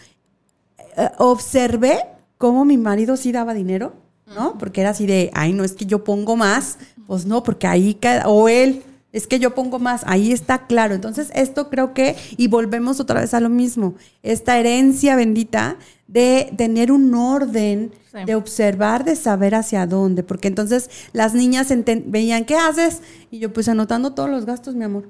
[0.96, 1.98] eh, observé
[2.38, 3.94] cómo mi marido sí daba dinero,
[4.26, 4.56] ¿no?
[4.58, 7.98] Porque era así de, ay, no es que yo pongo más, pues no, porque ahí,
[8.26, 10.94] o él, es que yo pongo más, ahí está claro.
[10.94, 16.52] Entonces, esto creo que, y volvemos otra vez a lo mismo, esta herencia bendita de
[16.56, 17.92] tener un orden,
[18.26, 21.68] de observar, de saber hacia dónde, porque entonces las niñas
[22.06, 23.02] veían, ¿qué haces?
[23.30, 25.08] Y yo pues anotando todos los gastos, mi amor.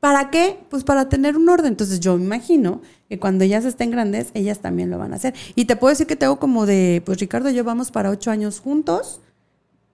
[0.00, 0.58] ¿Para qué?
[0.68, 1.68] Pues para tener un orden.
[1.68, 5.32] Entonces yo me imagino que cuando ellas estén grandes, ellas también lo van a hacer.
[5.54, 8.32] Y te puedo decir que tengo como de, pues Ricardo y yo vamos para ocho
[8.32, 9.20] años juntos,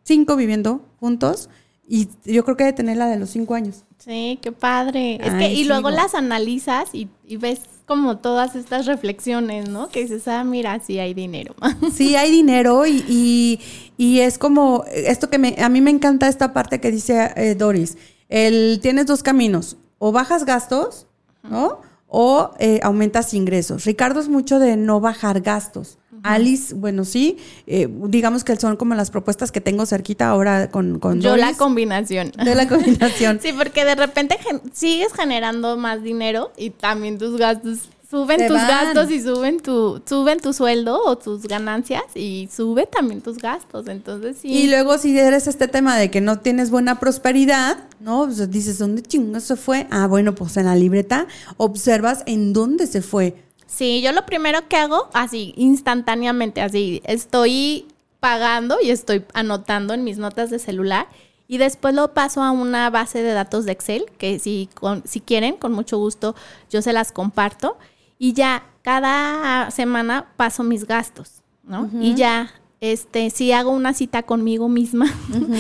[0.05, 1.51] cinco viviendo juntos,
[1.89, 3.85] y yo creo que de tener la de los cinco años.
[3.97, 5.19] Sí, qué padre.
[5.25, 9.89] es que, y luego las analizas y, ves como todas estas reflexiones, ¿no?
[9.89, 11.55] Que dices, ah, mira, sí hay dinero.
[11.93, 13.59] Sí hay dinero y,
[13.97, 17.55] y, es como esto que me, a mí me encanta esta parte que dice eh,
[17.55, 17.97] Doris.
[18.29, 21.07] El, tienes dos caminos, o bajas gastos,
[21.43, 21.81] ¿no?
[22.07, 23.87] O eh, aumentas ingresos.
[23.87, 25.99] Ricardo es mucho de no bajar gastos.
[26.23, 30.99] Alice, bueno, sí, eh, digamos que son como las propuestas que tengo cerquita ahora con,
[30.99, 32.33] con Yo la combinación.
[32.33, 33.41] De la combinación.
[33.43, 34.39] sí, porque de repente
[34.73, 40.41] sigues generando más dinero y también tus gastos suben tus gastos y suben tu suben
[40.41, 43.87] tu sueldo o tus ganancias y sube también tus gastos.
[43.89, 44.49] Entonces sí.
[44.49, 48.79] Y luego si eres este tema de que no tienes buena prosperidad no pues dices
[48.79, 51.27] dónde chingados se fue ah bueno pues en la libreta
[51.57, 53.35] observas en dónde se fue
[53.69, 57.87] Sí, yo lo primero que hago, así, instantáneamente, así, estoy
[58.19, 61.07] pagando y estoy anotando en mis notas de celular
[61.47, 64.71] y después lo paso a una base de datos de Excel, que si,
[65.05, 66.35] si quieren, con mucho gusto,
[66.71, 67.79] yo se las comparto
[68.19, 71.91] y ya cada semana paso mis gastos, ¿no?
[72.01, 72.51] Y ya
[72.81, 75.13] este, sí hago una cita conmigo misma,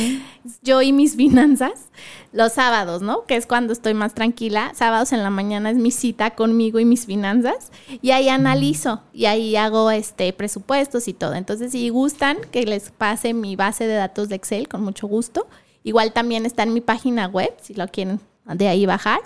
[0.63, 1.91] yo y mis finanzas,
[2.33, 3.25] los sábados, ¿no?
[3.25, 4.73] Que es cuando estoy más tranquila.
[4.75, 7.73] Sábados en la mañana es mi cita conmigo y mis finanzas.
[8.03, 11.35] Y ahí analizo y ahí hago este presupuestos y todo.
[11.35, 15.49] Entonces, si gustan que les pase mi base de datos de Excel, con mucho gusto.
[15.83, 19.21] Igual también está en mi página web, si lo quieren de ahí bajar.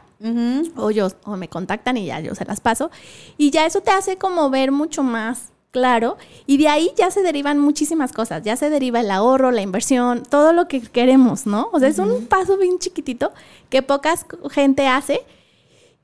[0.77, 2.93] O yo, o me contactan y ya yo se las paso.
[3.37, 6.17] Y ya eso te hace como ver mucho más claro.
[6.47, 8.45] Y de ahí ya se derivan muchísimas cosas.
[8.45, 11.69] Ya se deriva el ahorro, la inversión, todo lo que queremos, ¿no?
[11.73, 13.33] O sea, es un paso bien chiquitito
[13.69, 15.23] que pocas gente hace.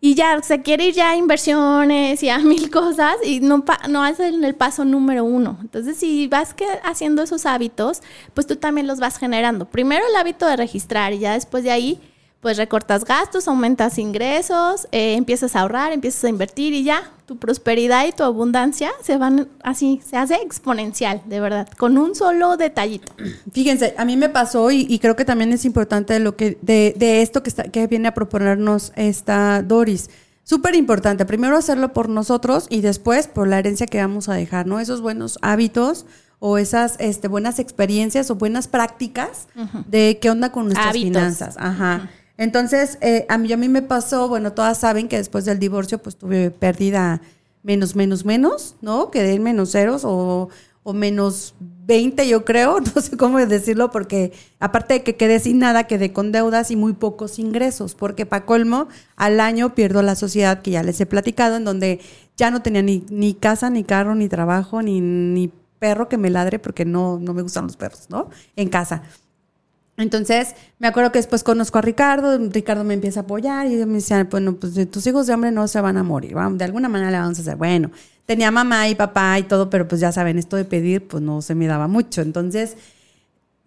[0.00, 4.04] Y ya se quiere ir ya a inversiones y a mil cosas y no, no
[4.04, 5.58] hacen el paso número uno.
[5.60, 8.02] Entonces, si vas que haciendo esos hábitos,
[8.34, 9.66] pues tú también los vas generando.
[9.66, 12.00] Primero el hábito de registrar y ya después de ahí
[12.40, 17.36] pues recortas gastos, aumentas ingresos, eh, empiezas a ahorrar, empiezas a invertir y ya tu
[17.36, 22.56] prosperidad y tu abundancia se van así, se hace exponencial, de verdad, con un solo
[22.56, 23.12] detallito.
[23.52, 27.22] Fíjense, a mí me pasó y, creo que también es importante lo que de, de
[27.22, 30.08] esto que, está, que viene a proponernos esta Doris.
[30.44, 34.66] Súper importante, primero hacerlo por nosotros y después por la herencia que vamos a dejar,
[34.66, 34.80] ¿no?
[34.80, 36.06] Esos buenos hábitos
[36.38, 39.48] o esas este, buenas experiencias o buenas prácticas
[39.88, 41.56] de qué onda con nuestras finanzas.
[41.58, 42.08] Ajá.
[42.38, 45.98] Entonces, eh, a, mí, a mí me pasó, bueno, todas saben que después del divorcio,
[45.98, 47.20] pues tuve pérdida
[47.64, 49.10] menos, menos, menos, ¿no?
[49.10, 50.48] Quedé en menos ceros o,
[50.84, 55.58] o menos 20, yo creo, no sé cómo decirlo, porque aparte de que quedé sin
[55.58, 60.14] nada, quedé con deudas y muy pocos ingresos, porque para colmo, al año pierdo la
[60.14, 62.00] sociedad que ya les he platicado, en donde
[62.36, 66.30] ya no tenía ni, ni casa, ni carro, ni trabajo, ni, ni perro que me
[66.30, 68.30] ladre, porque no, no me gustan los perros, ¿no?
[68.54, 69.02] En casa.
[69.98, 73.94] Entonces, me acuerdo que después conozco a Ricardo, Ricardo me empieza a apoyar y me
[73.94, 77.10] decía, bueno, pues tus hijos de hombre no se van a morir, de alguna manera
[77.10, 77.56] le vamos a hacer.
[77.56, 77.90] Bueno,
[78.24, 81.42] tenía mamá y papá y todo, pero pues ya saben, esto de pedir, pues no
[81.42, 82.22] se me daba mucho.
[82.22, 82.76] Entonces,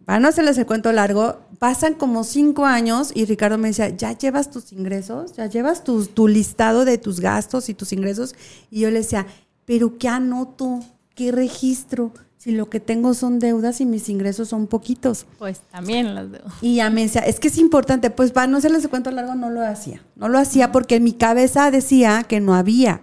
[0.06, 4.18] para no hacerles el cuento largo, pasan como cinco años y Ricardo me decía, ¿ya
[4.18, 5.34] llevas tus ingresos?
[5.34, 8.36] ¿Ya llevas tu, tu listado de tus gastos y tus ingresos?
[8.70, 9.28] Y yo le decía,
[9.66, 10.80] ¿pero qué anoto?
[11.14, 12.14] ¿Qué registro?
[12.42, 15.28] Si lo que tengo son deudas y mis ingresos son poquitos?
[15.38, 16.52] Pues también las deudas.
[16.60, 19.52] Y ya me decía, es que es importante, pues para no hacerles cuento largo, no
[19.52, 20.02] lo hacía.
[20.16, 23.02] No lo hacía porque en mi cabeza decía que no había,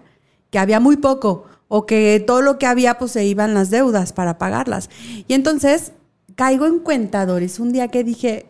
[0.51, 4.13] que había muy poco, o que todo lo que había, pues se iban las deudas
[4.13, 4.91] para pagarlas.
[5.29, 5.93] Y entonces
[6.35, 8.47] caigo en cuenta, Doris, un día que dije,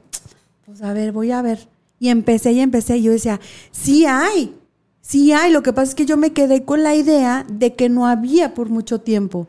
[0.65, 1.69] pues a ver, voy a ver.
[1.99, 3.41] Y empecé y empecé, y yo decía,
[3.73, 4.57] sí hay,
[5.03, 5.53] sí hay.
[5.53, 8.55] Lo que pasa es que yo me quedé con la idea de que no había
[8.55, 9.49] por mucho tiempo.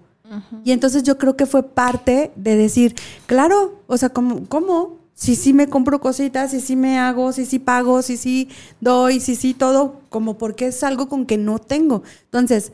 [0.63, 4.45] Y entonces yo creo que fue parte de decir, claro, o sea, ¿cómo?
[4.47, 4.97] cómo?
[5.13, 8.47] Si sí me compro cositas, si sí me hago, si sí pago, si sí
[8.79, 12.03] doy, si sí todo, como porque es algo con que no tengo.
[12.23, 12.71] Entonces,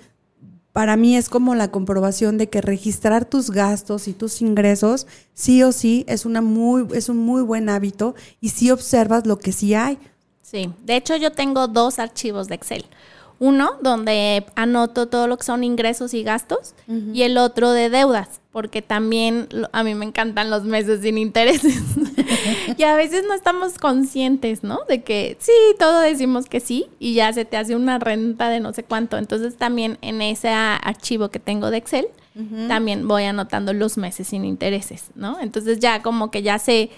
[0.75, 5.63] para mí es como la comprobación de que registrar tus gastos y tus ingresos sí
[5.63, 9.53] o sí es una muy es un muy buen hábito y sí observas lo que
[9.53, 9.97] sí hay.
[10.41, 12.85] Sí, de hecho yo tengo dos archivos de Excel.
[13.39, 18.39] Uno donde anoto todo lo que son ingresos y gastos y el otro de deudas,
[18.51, 21.83] porque también a mí me encantan los meses sin intereses.
[22.77, 24.79] y a veces no estamos conscientes, ¿no?
[24.87, 28.61] De que sí, todo decimos que sí y ya se te hace una renta de
[28.61, 29.17] no sé cuánto.
[29.17, 32.07] Entonces también en ese archivo que tengo de Excel,
[32.67, 35.39] también voy anotando los meses sin intereses, ¿no?
[35.39, 36.89] Entonces ya como que ya sé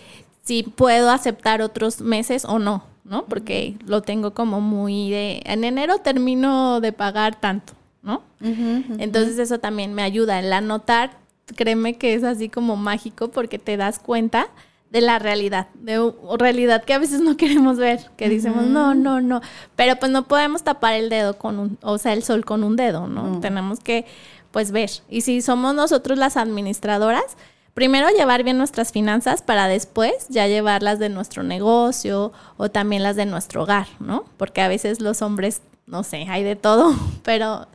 [0.44, 2.84] si puedo aceptar otros meses o no.
[3.08, 3.26] ¿No?
[3.26, 8.22] Porque lo tengo como muy de, en enero termino de pagar tanto, ¿no?
[8.42, 10.40] Entonces eso también me ayuda.
[10.40, 11.12] El anotar,
[11.56, 14.48] créeme que es así como mágico porque te das cuenta
[14.90, 19.22] de la realidad, de realidad que a veces no queremos ver, que decimos, no, no,
[19.22, 19.42] no,
[19.76, 22.76] pero pues no podemos tapar el dedo con un, o sea, el sol con un
[22.76, 23.40] dedo, ¿no?
[23.40, 24.06] Tenemos que,
[24.52, 24.90] pues, ver.
[25.10, 27.38] Y si somos nosotros las administradoras,
[27.78, 33.16] primero llevar bien nuestras finanzas para después ya llevarlas de nuestro negocio o también las
[33.16, 34.26] de nuestro hogar, ¿no?
[34.38, 37.68] Porque a veces los hombres, no sé, hay de todo, pero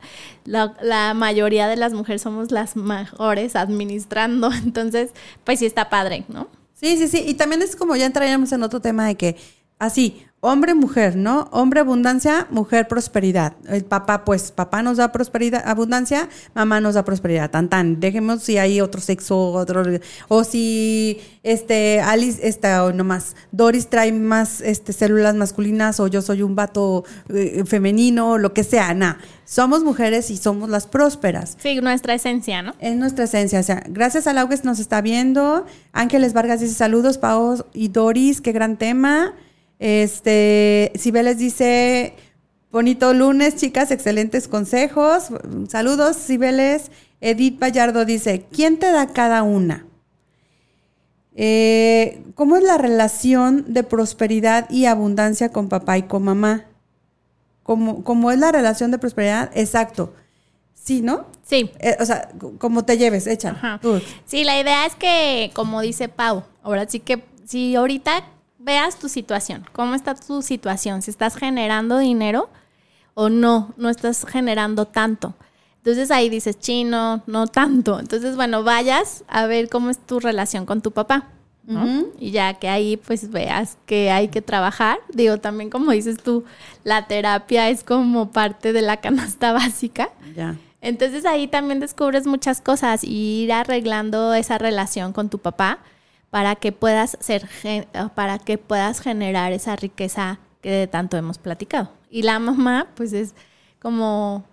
[0.43, 5.11] la, mayoría de las mujeres somos las mejores administrando, entonces,
[5.45, 6.49] pues sí está padre, ¿no?
[6.73, 9.37] Sí, sí, sí, y también es como ya entraríamos en otro tema de que
[9.79, 11.47] así, hombre, mujer, ¿no?
[11.51, 13.53] Hombre, abundancia, mujer, prosperidad.
[13.65, 17.49] El papá, pues, papá nos da prosperidad, abundancia, mamá nos da prosperidad.
[17.49, 18.01] Tan, tan.
[18.01, 19.83] Dejemos si hay otro sexo, otro,
[20.27, 26.21] o si, este, Alice, esta, o nomás, Doris trae más, este, células masculinas, o yo
[26.21, 29.19] soy un vato eh, femenino, lo que sea, nada.
[29.45, 31.57] Somos mujeres y somos las prósperas.
[31.61, 32.73] Sí, nuestra esencia, ¿no?
[32.79, 33.61] Es nuestra esencia.
[33.61, 35.65] O sea, gracias a Laugues nos está viendo.
[35.93, 39.33] Ángeles Vargas dice saludos, Pau y Doris, qué gran tema.
[39.85, 42.13] Este, Cibeles dice,
[42.71, 45.25] bonito lunes, chicas, excelentes consejos.
[45.67, 46.89] Saludos, Cibeles.
[47.19, 49.85] Edith Vallardo dice, ¿quién te da cada una?
[51.35, 56.63] Eh, ¿Cómo es la relación de prosperidad y abundancia con papá y con mamá?
[57.63, 59.51] ¿Cómo, cómo es la relación de prosperidad?
[59.53, 60.13] Exacto.
[60.73, 61.25] Sí, ¿no?
[61.43, 61.71] Sí.
[61.81, 63.27] Eh, o sea, como te lleves.
[63.81, 64.01] Tú.
[64.23, 68.23] Sí, la idea es que, como dice Pau, ahora sí que si ahorita
[68.63, 72.49] veas tu situación, cómo está tu situación, si estás generando dinero
[73.13, 75.35] o no, no estás generando tanto.
[75.77, 77.99] Entonces ahí dices, chino, no tanto.
[77.99, 81.27] Entonces, bueno, vayas a ver cómo es tu relación con tu papá.
[82.19, 84.99] Y ya que ahí pues veas que hay que trabajar.
[85.13, 86.43] Digo, también como dices tú,
[86.83, 90.09] la terapia es como parte de la canasta básica.
[90.35, 90.57] Ya.
[90.81, 95.79] Entonces ahí también descubres muchas cosas y ir arreglando esa relación con tu papá
[96.33, 101.37] para que puedas ser eh, para que puedas generar esa riqueza que de tanto hemos
[101.37, 101.91] platicado.
[102.09, 103.35] Y la mamá pues es
[103.79, 104.43] como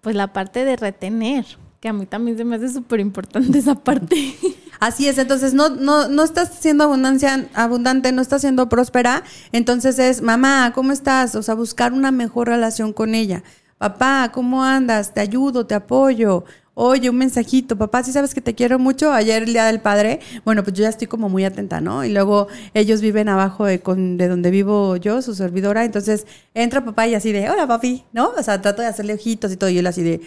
[0.00, 1.46] pues la parte de retener,
[1.78, 4.34] que a mí también se me hace súper importante esa parte.
[4.80, 9.22] Así es, entonces no, no, no estás siendo abundancia, abundante, no estás siendo próspera,
[9.52, 11.36] entonces es, mamá, ¿cómo estás?
[11.36, 13.44] O sea, buscar una mejor relación con ella.
[13.84, 15.12] Papá, ¿cómo andas?
[15.12, 16.44] Te ayudo, te apoyo.
[16.72, 20.20] Oye, un mensajito, papá, si sabes que te quiero mucho, ayer el Día del Padre,
[20.42, 22.02] bueno, pues yo ya estoy como muy atenta, ¿no?
[22.02, 26.82] Y luego ellos viven abajo de, con- de donde vivo yo, su servidora, entonces entra
[26.82, 28.30] papá y así de, hola papi, ¿no?
[28.30, 30.22] O sea, trato de hacerle ojitos y todo, y él así de,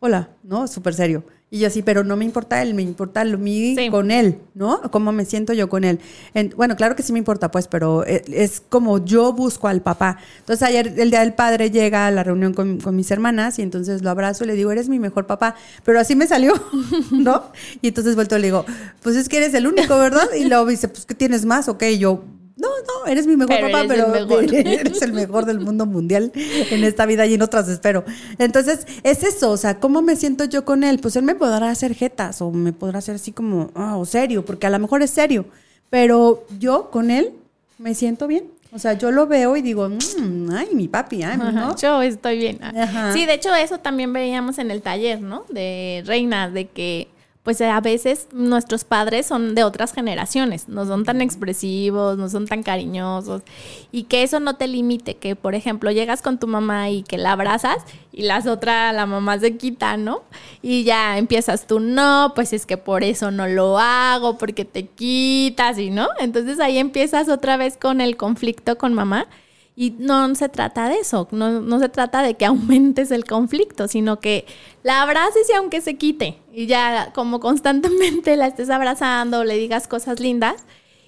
[0.00, 0.66] hola, ¿no?
[0.66, 1.22] Súper serio.
[1.54, 3.90] Y yo así, pero no me importa él, me importa lo mío Sí.
[3.90, 4.80] con él, ¿no?
[4.90, 6.00] Cómo me siento yo con él.
[6.32, 9.82] En- bueno, claro que sí me importa, pues, pero e- es, como yo busco al
[9.82, 10.16] papá.
[10.38, 13.62] Entonces ayer, el Día del Padre, llega a la reunión con, con mis hermanas y
[13.62, 15.54] entonces lo abrazo y le digo, eres mi mejor papá.
[15.84, 16.54] Pero así me salió,
[17.10, 17.44] ¿no?
[17.82, 18.64] Y entonces vuelto y le digo,
[19.02, 20.28] pues es que eres el único, ¿verdad?
[20.34, 21.68] Y luego dice, pues, ¿qué tienes más?
[21.68, 22.24] Ok, yo...
[22.62, 24.54] No, no, eres mi mejor Pero papá, eres pero el mejor.
[24.54, 28.04] eres el mejor del mundo mundial en esta vida y en otras espero.
[28.38, 30.98] Entonces, es eso, o sea, ¿cómo me siento yo con él?
[31.00, 34.44] Pues él me podrá hacer jetas o me podrá hacer así como, ah, o serio,
[34.44, 35.44] porque a lo mejor es serio,
[35.90, 37.32] pero yo con él
[37.78, 38.44] me siento bien.
[38.74, 41.44] O sea, yo lo veo y digo, "Mm, ay, mi papi, ay, ¿no?
[41.48, 42.58] Ajá, Yo estoy bien.
[42.64, 43.12] Ajá.
[43.12, 45.44] Sí, de hecho eso también veíamos en el taller, ¿no?
[45.50, 47.08] De reinas, de que
[47.42, 52.46] pues a veces nuestros padres son de otras generaciones, no son tan expresivos, no son
[52.46, 53.42] tan cariñosos
[53.90, 57.18] y que eso no te limite, que por ejemplo llegas con tu mamá y que
[57.18, 57.78] la abrazas
[58.12, 60.22] y las otras, la mamá se quita, ¿no?
[60.62, 64.86] Y ya empiezas tú, no, pues es que por eso no lo hago, porque te
[64.86, 69.26] quitas y no, entonces ahí empiezas otra vez con el conflicto con mamá.
[69.74, 73.88] Y no se trata de eso, no, no se trata de que aumentes el conflicto,
[73.88, 74.46] sino que
[74.82, 76.38] la abraces y aunque se quite.
[76.52, 80.64] Y ya como constantemente la estés abrazando, le digas cosas lindas.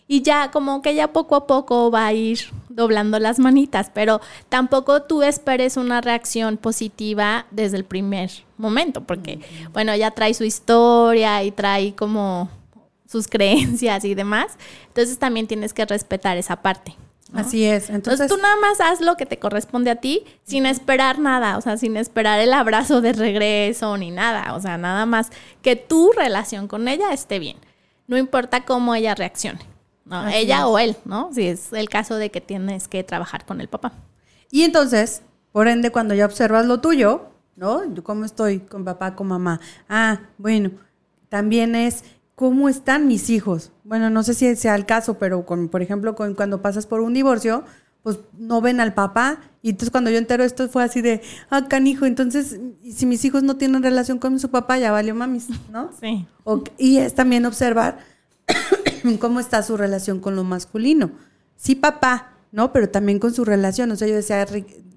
[0.06, 4.20] Y ya como que ya poco a poco va a ir doblando las manitas, pero
[4.50, 9.40] tampoco tú esperes una reacción positiva desde el primer momento, porque
[9.72, 12.50] bueno, ya trae su historia y trae como
[13.08, 14.58] sus creencias y demás.
[14.88, 16.96] Entonces también tienes que respetar esa parte.
[17.34, 17.40] ¿No?
[17.40, 17.90] Así es.
[17.90, 21.58] Entonces, Entonces, tú nada más haz lo que te corresponde a ti sin esperar nada,
[21.58, 25.74] o sea, sin esperar el abrazo de regreso ni nada, o sea, nada más que
[25.74, 27.56] tu relación con ella esté bien.
[28.06, 29.60] No importa cómo ella reaccione,
[30.04, 30.28] ¿no?
[30.28, 30.64] Ella es.
[30.64, 31.30] o él, ¿no?
[31.32, 33.92] Si es el caso de que tienes que trabajar con el papá.
[34.50, 37.82] y entonces, por ende, cuando ya observas lo tuyo, ¿no?
[38.02, 39.60] Cómo estoy con papá, con mamá.
[39.88, 40.70] Ah, bueno,
[41.28, 43.72] también es cómo están mis hijos.
[43.84, 47.00] Bueno, no sé si sea el caso, pero con, por ejemplo, con, cuando pasas por
[47.00, 47.64] un divorcio,
[48.02, 49.40] pues no ven al papá.
[49.62, 52.60] Y entonces cuando yo entero esto fue así de, ah, canijo, entonces,
[52.92, 55.90] si mis hijos no tienen relación con su papá, ya valió mamis, ¿no?
[56.00, 56.26] Sí.
[56.76, 57.98] Y es también observar
[59.20, 61.12] cómo está su relación con lo masculino.
[61.56, 62.72] Sí, papá, ¿no?
[62.72, 63.90] Pero también con su relación.
[63.90, 64.46] O sea, yo decía,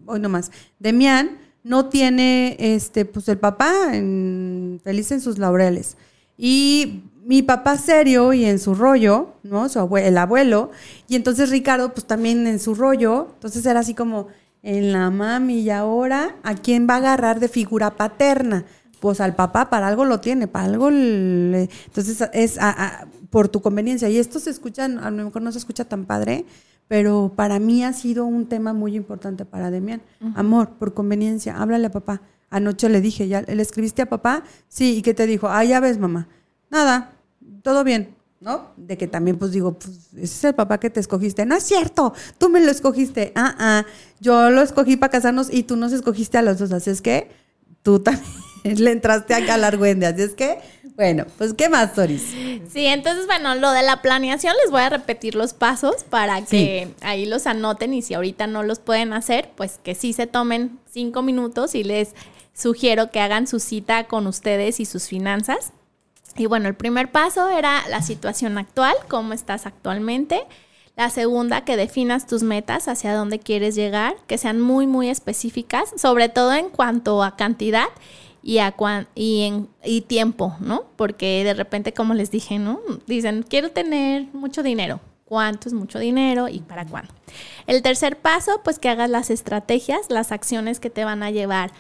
[0.06, 5.98] hoy nomás, Demián no tiene, este, pues el papá en- feliz en sus laureles.
[6.38, 9.68] Y mi papá serio y en su rollo, ¿no?
[9.68, 10.72] Su abue- el abuelo.
[11.10, 13.28] Y entonces Ricardo, pues también en su rollo.
[13.34, 14.28] Entonces era así como
[14.64, 18.64] en la mami y ahora, ¿a quién va a agarrar de figura paterna?
[19.02, 22.70] Pues al papá, para algo lo tiene, para algo le- Entonces es a-
[23.02, 24.08] a- por tu conveniencia.
[24.10, 26.46] Y esto se escucha, a lo mejor no se escucha tan padre,
[26.88, 30.02] pero para mí ha sido un tema muy importante para Demián.
[30.36, 32.22] Amor, por conveniencia, háblale a papá.
[32.50, 34.44] Anoche le dije, ¿ya le escribiste a papá?
[34.70, 35.50] Sí, ¿y qué te dijo?
[35.50, 36.30] Ah, ya ves, mamá.
[36.70, 37.12] Nada,
[37.68, 38.72] todo bien, ¿no?
[38.78, 41.46] De que también, pues digo, pues ese es el papá que te escogiste.
[41.46, 43.34] No es cierto, tú me lo escogiste.
[43.36, 43.86] Ah, ah,
[44.22, 46.72] yo lo escogí para casarnos y tú nos escogiste a los dos.
[46.72, 47.28] Así es que
[47.84, 48.24] tú también
[48.64, 50.06] le entraste acá al argüende.
[50.06, 50.60] Así es que,
[50.96, 52.22] bueno, pues, ¿qué más, Doris?
[52.70, 56.88] Sí, entonces, bueno, lo de la planeación les voy a repetir los pasos para que
[57.02, 60.80] ahí los anoten y si ahorita no los pueden hacer, pues que sí se tomen
[60.90, 62.16] cinco minutos y les
[62.54, 65.74] sugiero que hagan su cita con ustedes y sus finanzas.
[66.36, 70.44] Y bueno, el primer paso era la situación actual, cómo estás actualmente.
[70.96, 75.94] La segunda, que definas tus metas, hacia dónde quieres llegar, que sean muy, muy específicas,
[75.96, 77.88] sobre todo en cuanto a cantidad
[78.42, 78.74] y, a
[79.14, 80.86] y, en, y tiempo, ¿no?
[80.96, 82.80] Porque de repente, como les dije, ¿no?
[83.06, 85.00] Dicen, quiero tener mucho dinero.
[85.26, 87.14] ¿Cuánto es mucho dinero y para cuándo?
[87.68, 91.74] El tercer paso, pues que hagas las estrategias, las acciones que te van a llevar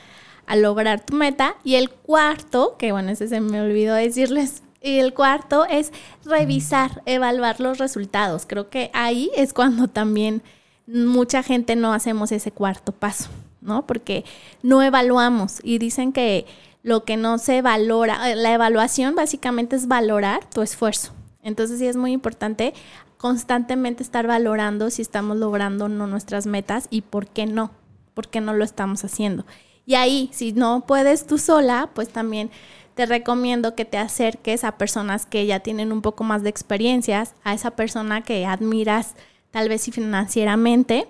[0.47, 1.55] a lograr tu meta.
[1.63, 5.91] Y el cuarto, que bueno, ese se me olvidó decirles, y el cuarto es
[6.25, 8.45] revisar, evaluar los resultados.
[8.47, 10.41] Creo que ahí es cuando también
[10.87, 13.29] mucha gente no hacemos ese cuarto paso.
[13.61, 13.85] ¿no?
[13.85, 14.25] Porque
[14.63, 16.45] no evaluamos y dicen que
[16.83, 21.11] lo que no se valora, eh, la evaluación básicamente es valorar tu esfuerzo.
[21.43, 22.73] Entonces sí es muy importante
[23.17, 27.71] constantemente estar valorando si estamos logrando no nuestras metas y por qué no,
[28.13, 29.45] por qué no lo estamos haciendo.
[29.87, 32.51] Y ahí, si no puedes tú sola, pues también
[32.93, 37.35] te recomiendo que te acerques a personas que ya tienen un poco más de experiencias,
[37.45, 39.15] a esa persona que admiras
[39.49, 41.07] tal vez financieramente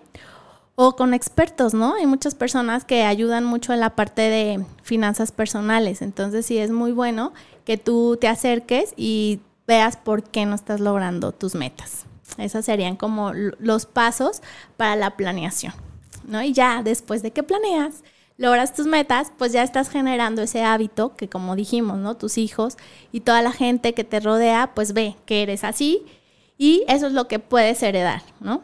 [0.76, 1.96] o con expertos, ¿no?
[1.96, 6.70] Hay muchas personas que ayudan mucho en la parte de finanzas personales, entonces sí es
[6.70, 7.34] muy bueno
[7.66, 12.06] que tú te acerques y veas por qué no estás logrando tus metas.
[12.38, 14.44] Esos serían como los pasos
[14.78, 15.74] para la planeación,
[16.28, 16.44] ¿no?
[16.44, 18.04] Y ya después de que planeas,
[18.38, 22.16] logras tus metas, pues ya estás generando ese hábito que como dijimos, ¿no?
[22.16, 22.78] Tus hijos
[23.12, 26.06] y toda la gente que te rodea, pues ve que eres así
[26.58, 28.64] y eso es lo que puedes heredar, ¿no?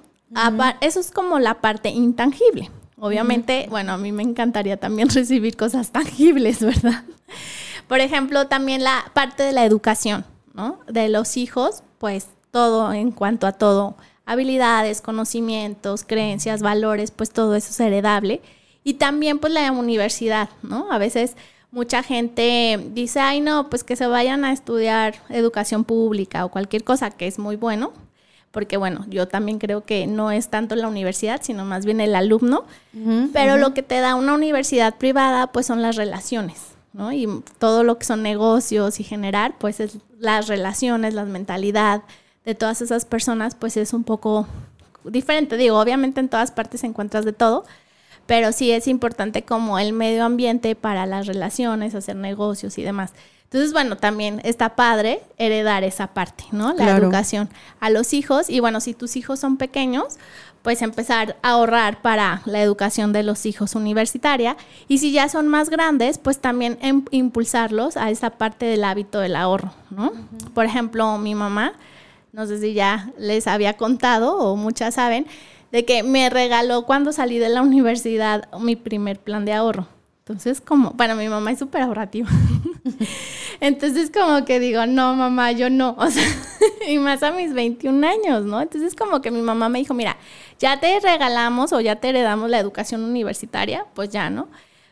[0.81, 2.71] Eso es como la parte intangible.
[2.99, 7.03] Obviamente, bueno, a mí me encantaría también recibir cosas tangibles, ¿verdad?
[7.87, 10.79] Por ejemplo, también la parte de la educación, ¿no?
[10.87, 17.55] De los hijos, pues todo en cuanto a todo, habilidades, conocimientos, creencias, valores, pues todo
[17.55, 18.41] eso es heredable.
[18.83, 20.91] Y también pues la universidad, ¿no?
[20.91, 21.35] A veces
[21.71, 26.83] mucha gente dice, ay no, pues que se vayan a estudiar educación pública o cualquier
[26.83, 27.93] cosa que es muy bueno,
[28.51, 32.13] porque bueno, yo también creo que no es tanto la universidad, sino más bien el
[32.13, 32.65] alumno,
[33.33, 36.61] pero lo que te da una universidad privada, pues son las relaciones,
[36.93, 37.11] ¿no?
[37.11, 37.27] Y
[37.57, 42.03] todo lo que son negocios y generar, pues es las relaciones, la mentalidad
[42.45, 44.45] de todas esas personas, pues es un poco
[45.03, 45.57] diferente.
[45.57, 47.65] Digo, obviamente en todas partes encuentras de todo,
[48.25, 53.13] pero sí es importante como el medio ambiente para las relaciones, hacer negocios y demás.
[53.45, 56.73] Entonces, bueno, también está padre heredar esa parte, ¿no?
[56.73, 57.49] La educación
[57.79, 58.49] a los hijos.
[58.49, 60.17] Y bueno, si tus hijos son pequeños,
[60.63, 64.57] pues empezar a ahorrar para la educación de los hijos universitaria.
[64.87, 69.19] Y si ya son más grandes, pues también em, impulsarlos a esa parte del hábito
[69.19, 70.13] del ahorro, ¿no?
[70.55, 71.73] Por ejemplo, mi mamá,
[72.31, 75.27] no sé si ya les había contado o muchas saben,
[75.73, 79.87] de que me regaló cuando salí de la universidad mi primer plan de ahorro.
[80.19, 82.29] Entonces, como, para mi mamá es súper ahorrativa.
[83.59, 85.95] Entonces, como que digo, no, mamá, yo no.
[85.97, 86.23] O sea,
[86.87, 88.61] y más a mis 21 años, ¿no?
[88.61, 90.15] Entonces, como que mi mamá me dijo, mira,
[90.59, 94.49] ya te regalamos o ya te heredamos la educación universitaria, pues ya, ¿no?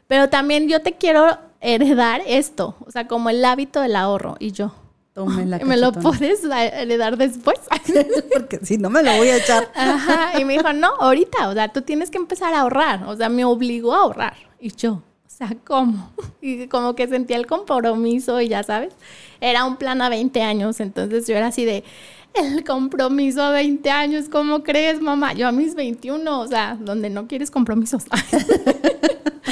[0.08, 4.36] Pero también yo te quiero heredar esto, o sea, como el hábito del ahorro.
[4.40, 4.74] Y yo,
[5.16, 7.60] La ¿Me lo puedes heredar después?
[8.34, 9.72] Porque si no me lo voy a echar.
[9.76, 10.40] Ajá.
[10.40, 13.04] Y me dijo, no, ahorita, o sea, tú tienes que empezar a ahorrar.
[13.06, 14.36] O sea, me obligó a ahorrar.
[14.60, 15.02] Y yo,
[15.48, 16.12] sea, ¿cómo?
[16.42, 18.94] Y como que sentía el compromiso y ya sabes,
[19.40, 21.84] era un plan a 20 años, entonces yo era así de,
[22.34, 25.34] el compromiso a 20 años, ¿cómo crees, mamá?
[25.34, 28.04] Yo a mis 21, o sea, donde no quieres compromisos.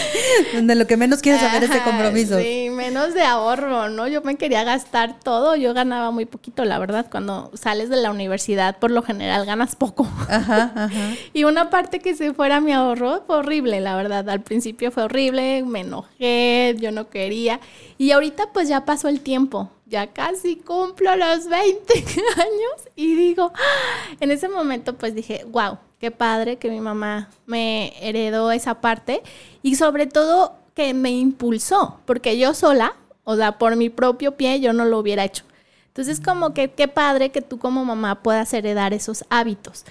[0.53, 2.39] Donde lo que menos quieres saber es de compromiso.
[2.39, 4.07] Sí, menos de ahorro, ¿no?
[4.07, 5.55] Yo me quería gastar todo.
[5.55, 7.07] Yo ganaba muy poquito, la verdad.
[7.09, 10.07] Cuando sales de la universidad, por lo general ganas poco.
[10.27, 11.13] Ajá, ajá.
[11.33, 14.29] Y una parte que se fuera mi ahorro fue horrible, la verdad.
[14.29, 17.59] Al principio fue horrible, me enojé, yo no quería.
[17.97, 19.69] Y ahorita pues ya pasó el tiempo.
[19.85, 21.93] Ya casi cumplo los 20
[22.35, 24.15] años y digo, ¡ah!
[24.19, 29.21] en ese momento pues dije, wow, qué padre que mi mamá me heredó esa parte
[29.61, 34.59] y sobre todo que me impulsó, porque yo sola, o sea, por mi propio pie,
[34.59, 35.43] yo no lo hubiera hecho.
[35.87, 39.83] Entonces, como que qué padre que tú como mamá puedas heredar esos hábitos.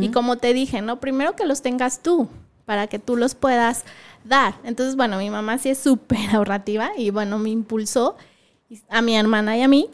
[0.00, 1.00] Y como te dije, ¿no?
[1.00, 2.28] Primero que los tengas tú,
[2.64, 3.84] para que tú los puedas
[4.24, 4.54] dar.
[4.64, 8.16] Entonces, bueno, mi mamá sí es súper ahorrativa y bueno, me impulsó
[8.88, 9.90] a mi hermana y a mí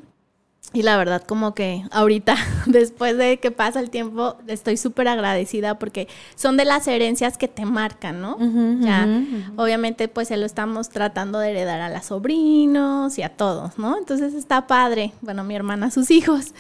[0.73, 2.37] y la verdad, como que ahorita,
[2.67, 7.49] después de que pasa el tiempo, estoy súper agradecida porque son de las herencias que
[7.49, 8.37] te marcan, ¿no?
[8.81, 9.09] ya,
[9.57, 13.97] obviamente, pues se lo estamos tratando de heredar a las sobrinos y a todos, ¿no?
[13.97, 15.13] Entonces está padre.
[15.21, 16.53] Bueno, mi hermana, sus hijos.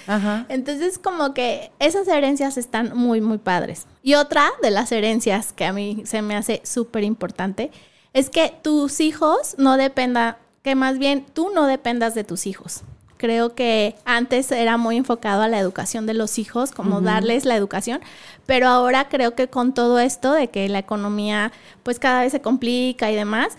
[0.48, 3.86] Entonces, como que esas herencias están muy, muy padres.
[4.02, 7.70] Y otra de las herencias que a mí se me hace súper importante
[8.12, 12.82] Es que tus hijos no dependan, que más bien tú no dependas de tus hijos.
[13.16, 17.56] Creo que antes era muy enfocado a la educación de los hijos, como darles la
[17.56, 18.00] educación,
[18.44, 21.50] pero ahora creo que con todo esto de que la economía
[21.82, 23.56] pues cada vez se complica y demás,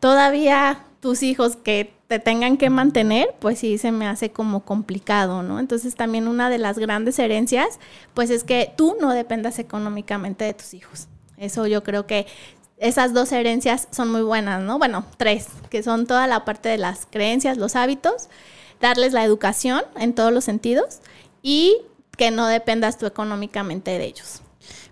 [0.00, 5.42] todavía tus hijos que te tengan que mantener, pues sí se me hace como complicado,
[5.42, 5.60] ¿no?
[5.60, 7.78] Entonces también una de las grandes herencias,
[8.14, 11.08] pues es que tú no dependas económicamente de tus hijos.
[11.38, 12.26] Eso yo creo que
[12.76, 14.78] esas dos herencias son muy buenas, ¿no?
[14.78, 18.28] Bueno, tres, que son toda la parte de las creencias, los hábitos
[18.80, 21.00] darles la educación en todos los sentidos
[21.42, 21.76] y
[22.16, 24.42] que no dependas tú económicamente de ellos.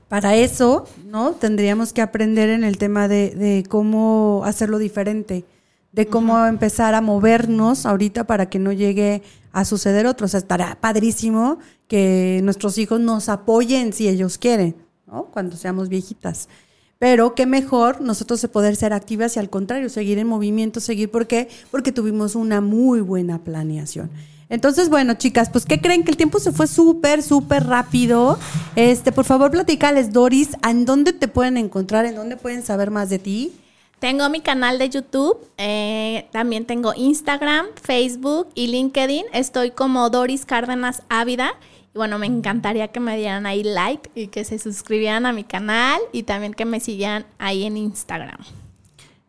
[0.08, 1.32] Para eso, ¿no?
[1.32, 5.44] Tendríamos que aprender en el tema de, cómo hacerlo diferente,
[5.92, 9.22] de cómo empezar a movernos ahorita para que no llegue
[9.52, 10.24] a suceder otro.
[10.24, 11.58] O sea, estará padrísimo
[11.88, 14.76] que nuestros hijos nos apoyen si ellos quieren,
[15.06, 15.24] ¿no?
[15.24, 16.48] Cuando seamos viejitas.
[16.98, 21.10] Pero qué mejor nosotros poder ser activas y al contrario, seguir en movimiento, seguir.
[21.10, 21.48] ¿Por qué?
[21.70, 24.10] Porque tuvimos una muy buena planeación.
[24.50, 26.04] Entonces, bueno, chicas, pues ¿qué creen?
[26.04, 28.38] Que el tiempo se fue súper, súper rápido.
[28.76, 32.06] Este, por favor, platícales, Doris, ¿en dónde te pueden encontrar?
[32.06, 33.52] ¿En dónde pueden saber más de ti?
[33.98, 39.24] Tengo mi canal de YouTube, eh, también tengo Instagram, Facebook y LinkedIn.
[39.32, 41.54] Estoy como Doris Cárdenas Ávida
[41.94, 46.00] bueno, me encantaría que me dieran ahí like y que se suscribieran a mi canal
[46.12, 48.38] y también que me sigan ahí en Instagram.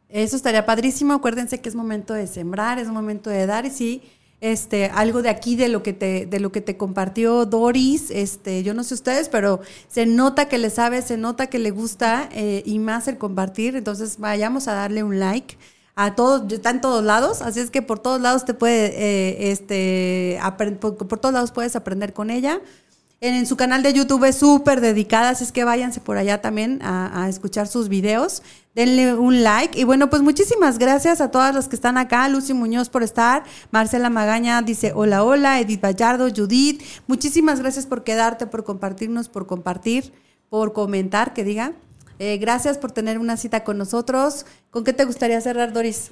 [0.10, 1.14] Eso estaría padrísimo.
[1.14, 4.02] Acuérdense que es momento de sembrar, es momento de dar y sí,
[4.42, 8.64] este, algo de aquí de lo que te, de lo que te compartió Doris, este,
[8.64, 12.30] yo no sé ustedes, pero se nota que le sabe, se nota que le gusta
[12.32, 13.76] eh, y más el compartir.
[13.76, 15.58] Entonces vayamos a darle un like
[16.02, 19.52] a todos, está en todos lados, así es que por todos lados te puede, eh,
[19.52, 20.40] este,
[20.80, 22.62] por, todos lados puedes aprender con ella.
[23.20, 26.80] En, su canal de YouTube es súper dedicada, así es que váyanse por allá también
[26.82, 28.44] a, escuchar sus videos.
[28.76, 29.78] Denle un like.
[29.78, 32.30] Y bueno, pues muchísimas gracias a todas las que están acá.
[32.30, 33.44] Lucy Muñoz por estar.
[33.72, 35.60] Marcela Magaña dice hola, hola.
[35.60, 36.82] Edith Vallardo, Judith.
[37.08, 40.14] Muchísimas gracias por quedarte, por compartirnos, por compartir,
[40.50, 41.74] por comentar, que diga.
[42.20, 44.46] Eh, gracias por tener una cita con nosotros.
[44.72, 46.12] ¿Con qué te gustaría cerrar, Doris?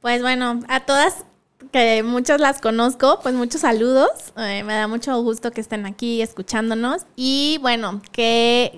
[0.00, 1.24] Pues bueno, a todas
[1.72, 4.10] que muchas las conozco, pues muchos saludos.
[4.36, 7.06] Eh, me da mucho gusto que estén aquí escuchándonos.
[7.16, 8.72] Y bueno, que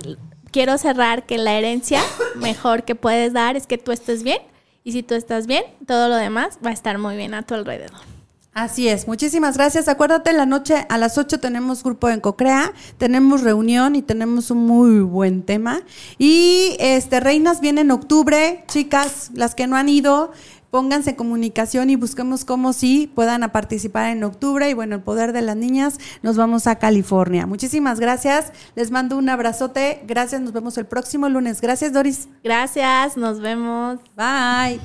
[0.51, 2.01] quiero cerrar que la herencia
[2.37, 4.41] mejor que puedes dar es que tú estés bien.
[4.85, 7.55] Y si tú estás bien, todo lo demás va a estar muy bien a tu
[7.55, 8.18] alrededor.
[8.59, 9.87] Así es, muchísimas gracias.
[9.87, 14.67] Acuérdate, la noche a las 8 tenemos grupo en Cocrea, tenemos reunión y tenemos un
[14.67, 15.83] muy buen tema.
[16.19, 20.33] Y este Reinas viene en octubre, chicas, las que no han ido,
[20.73, 24.69] pónganse en comunicación y busquemos cómo sí puedan participar en octubre.
[24.69, 27.47] Y bueno, el poder de las niñas, nos vamos a California.
[27.47, 31.61] Muchísimas gracias, les mando un abrazote, gracias, nos vemos el próximo lunes.
[31.61, 32.27] Gracias, Doris.
[32.43, 34.01] Gracias, nos vemos.
[34.17, 34.81] Bye.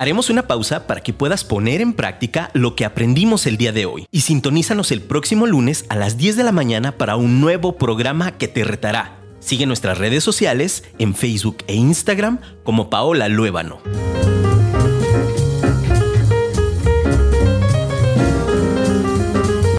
[0.00, 3.84] Haremos una pausa para que puedas poner en práctica lo que aprendimos el día de
[3.84, 7.78] hoy y sintonízanos el próximo lunes a las 10 de la mañana para un nuevo
[7.78, 9.18] programa que te retará.
[9.40, 13.80] Sigue nuestras redes sociales en Facebook e Instagram como Paola Luébano.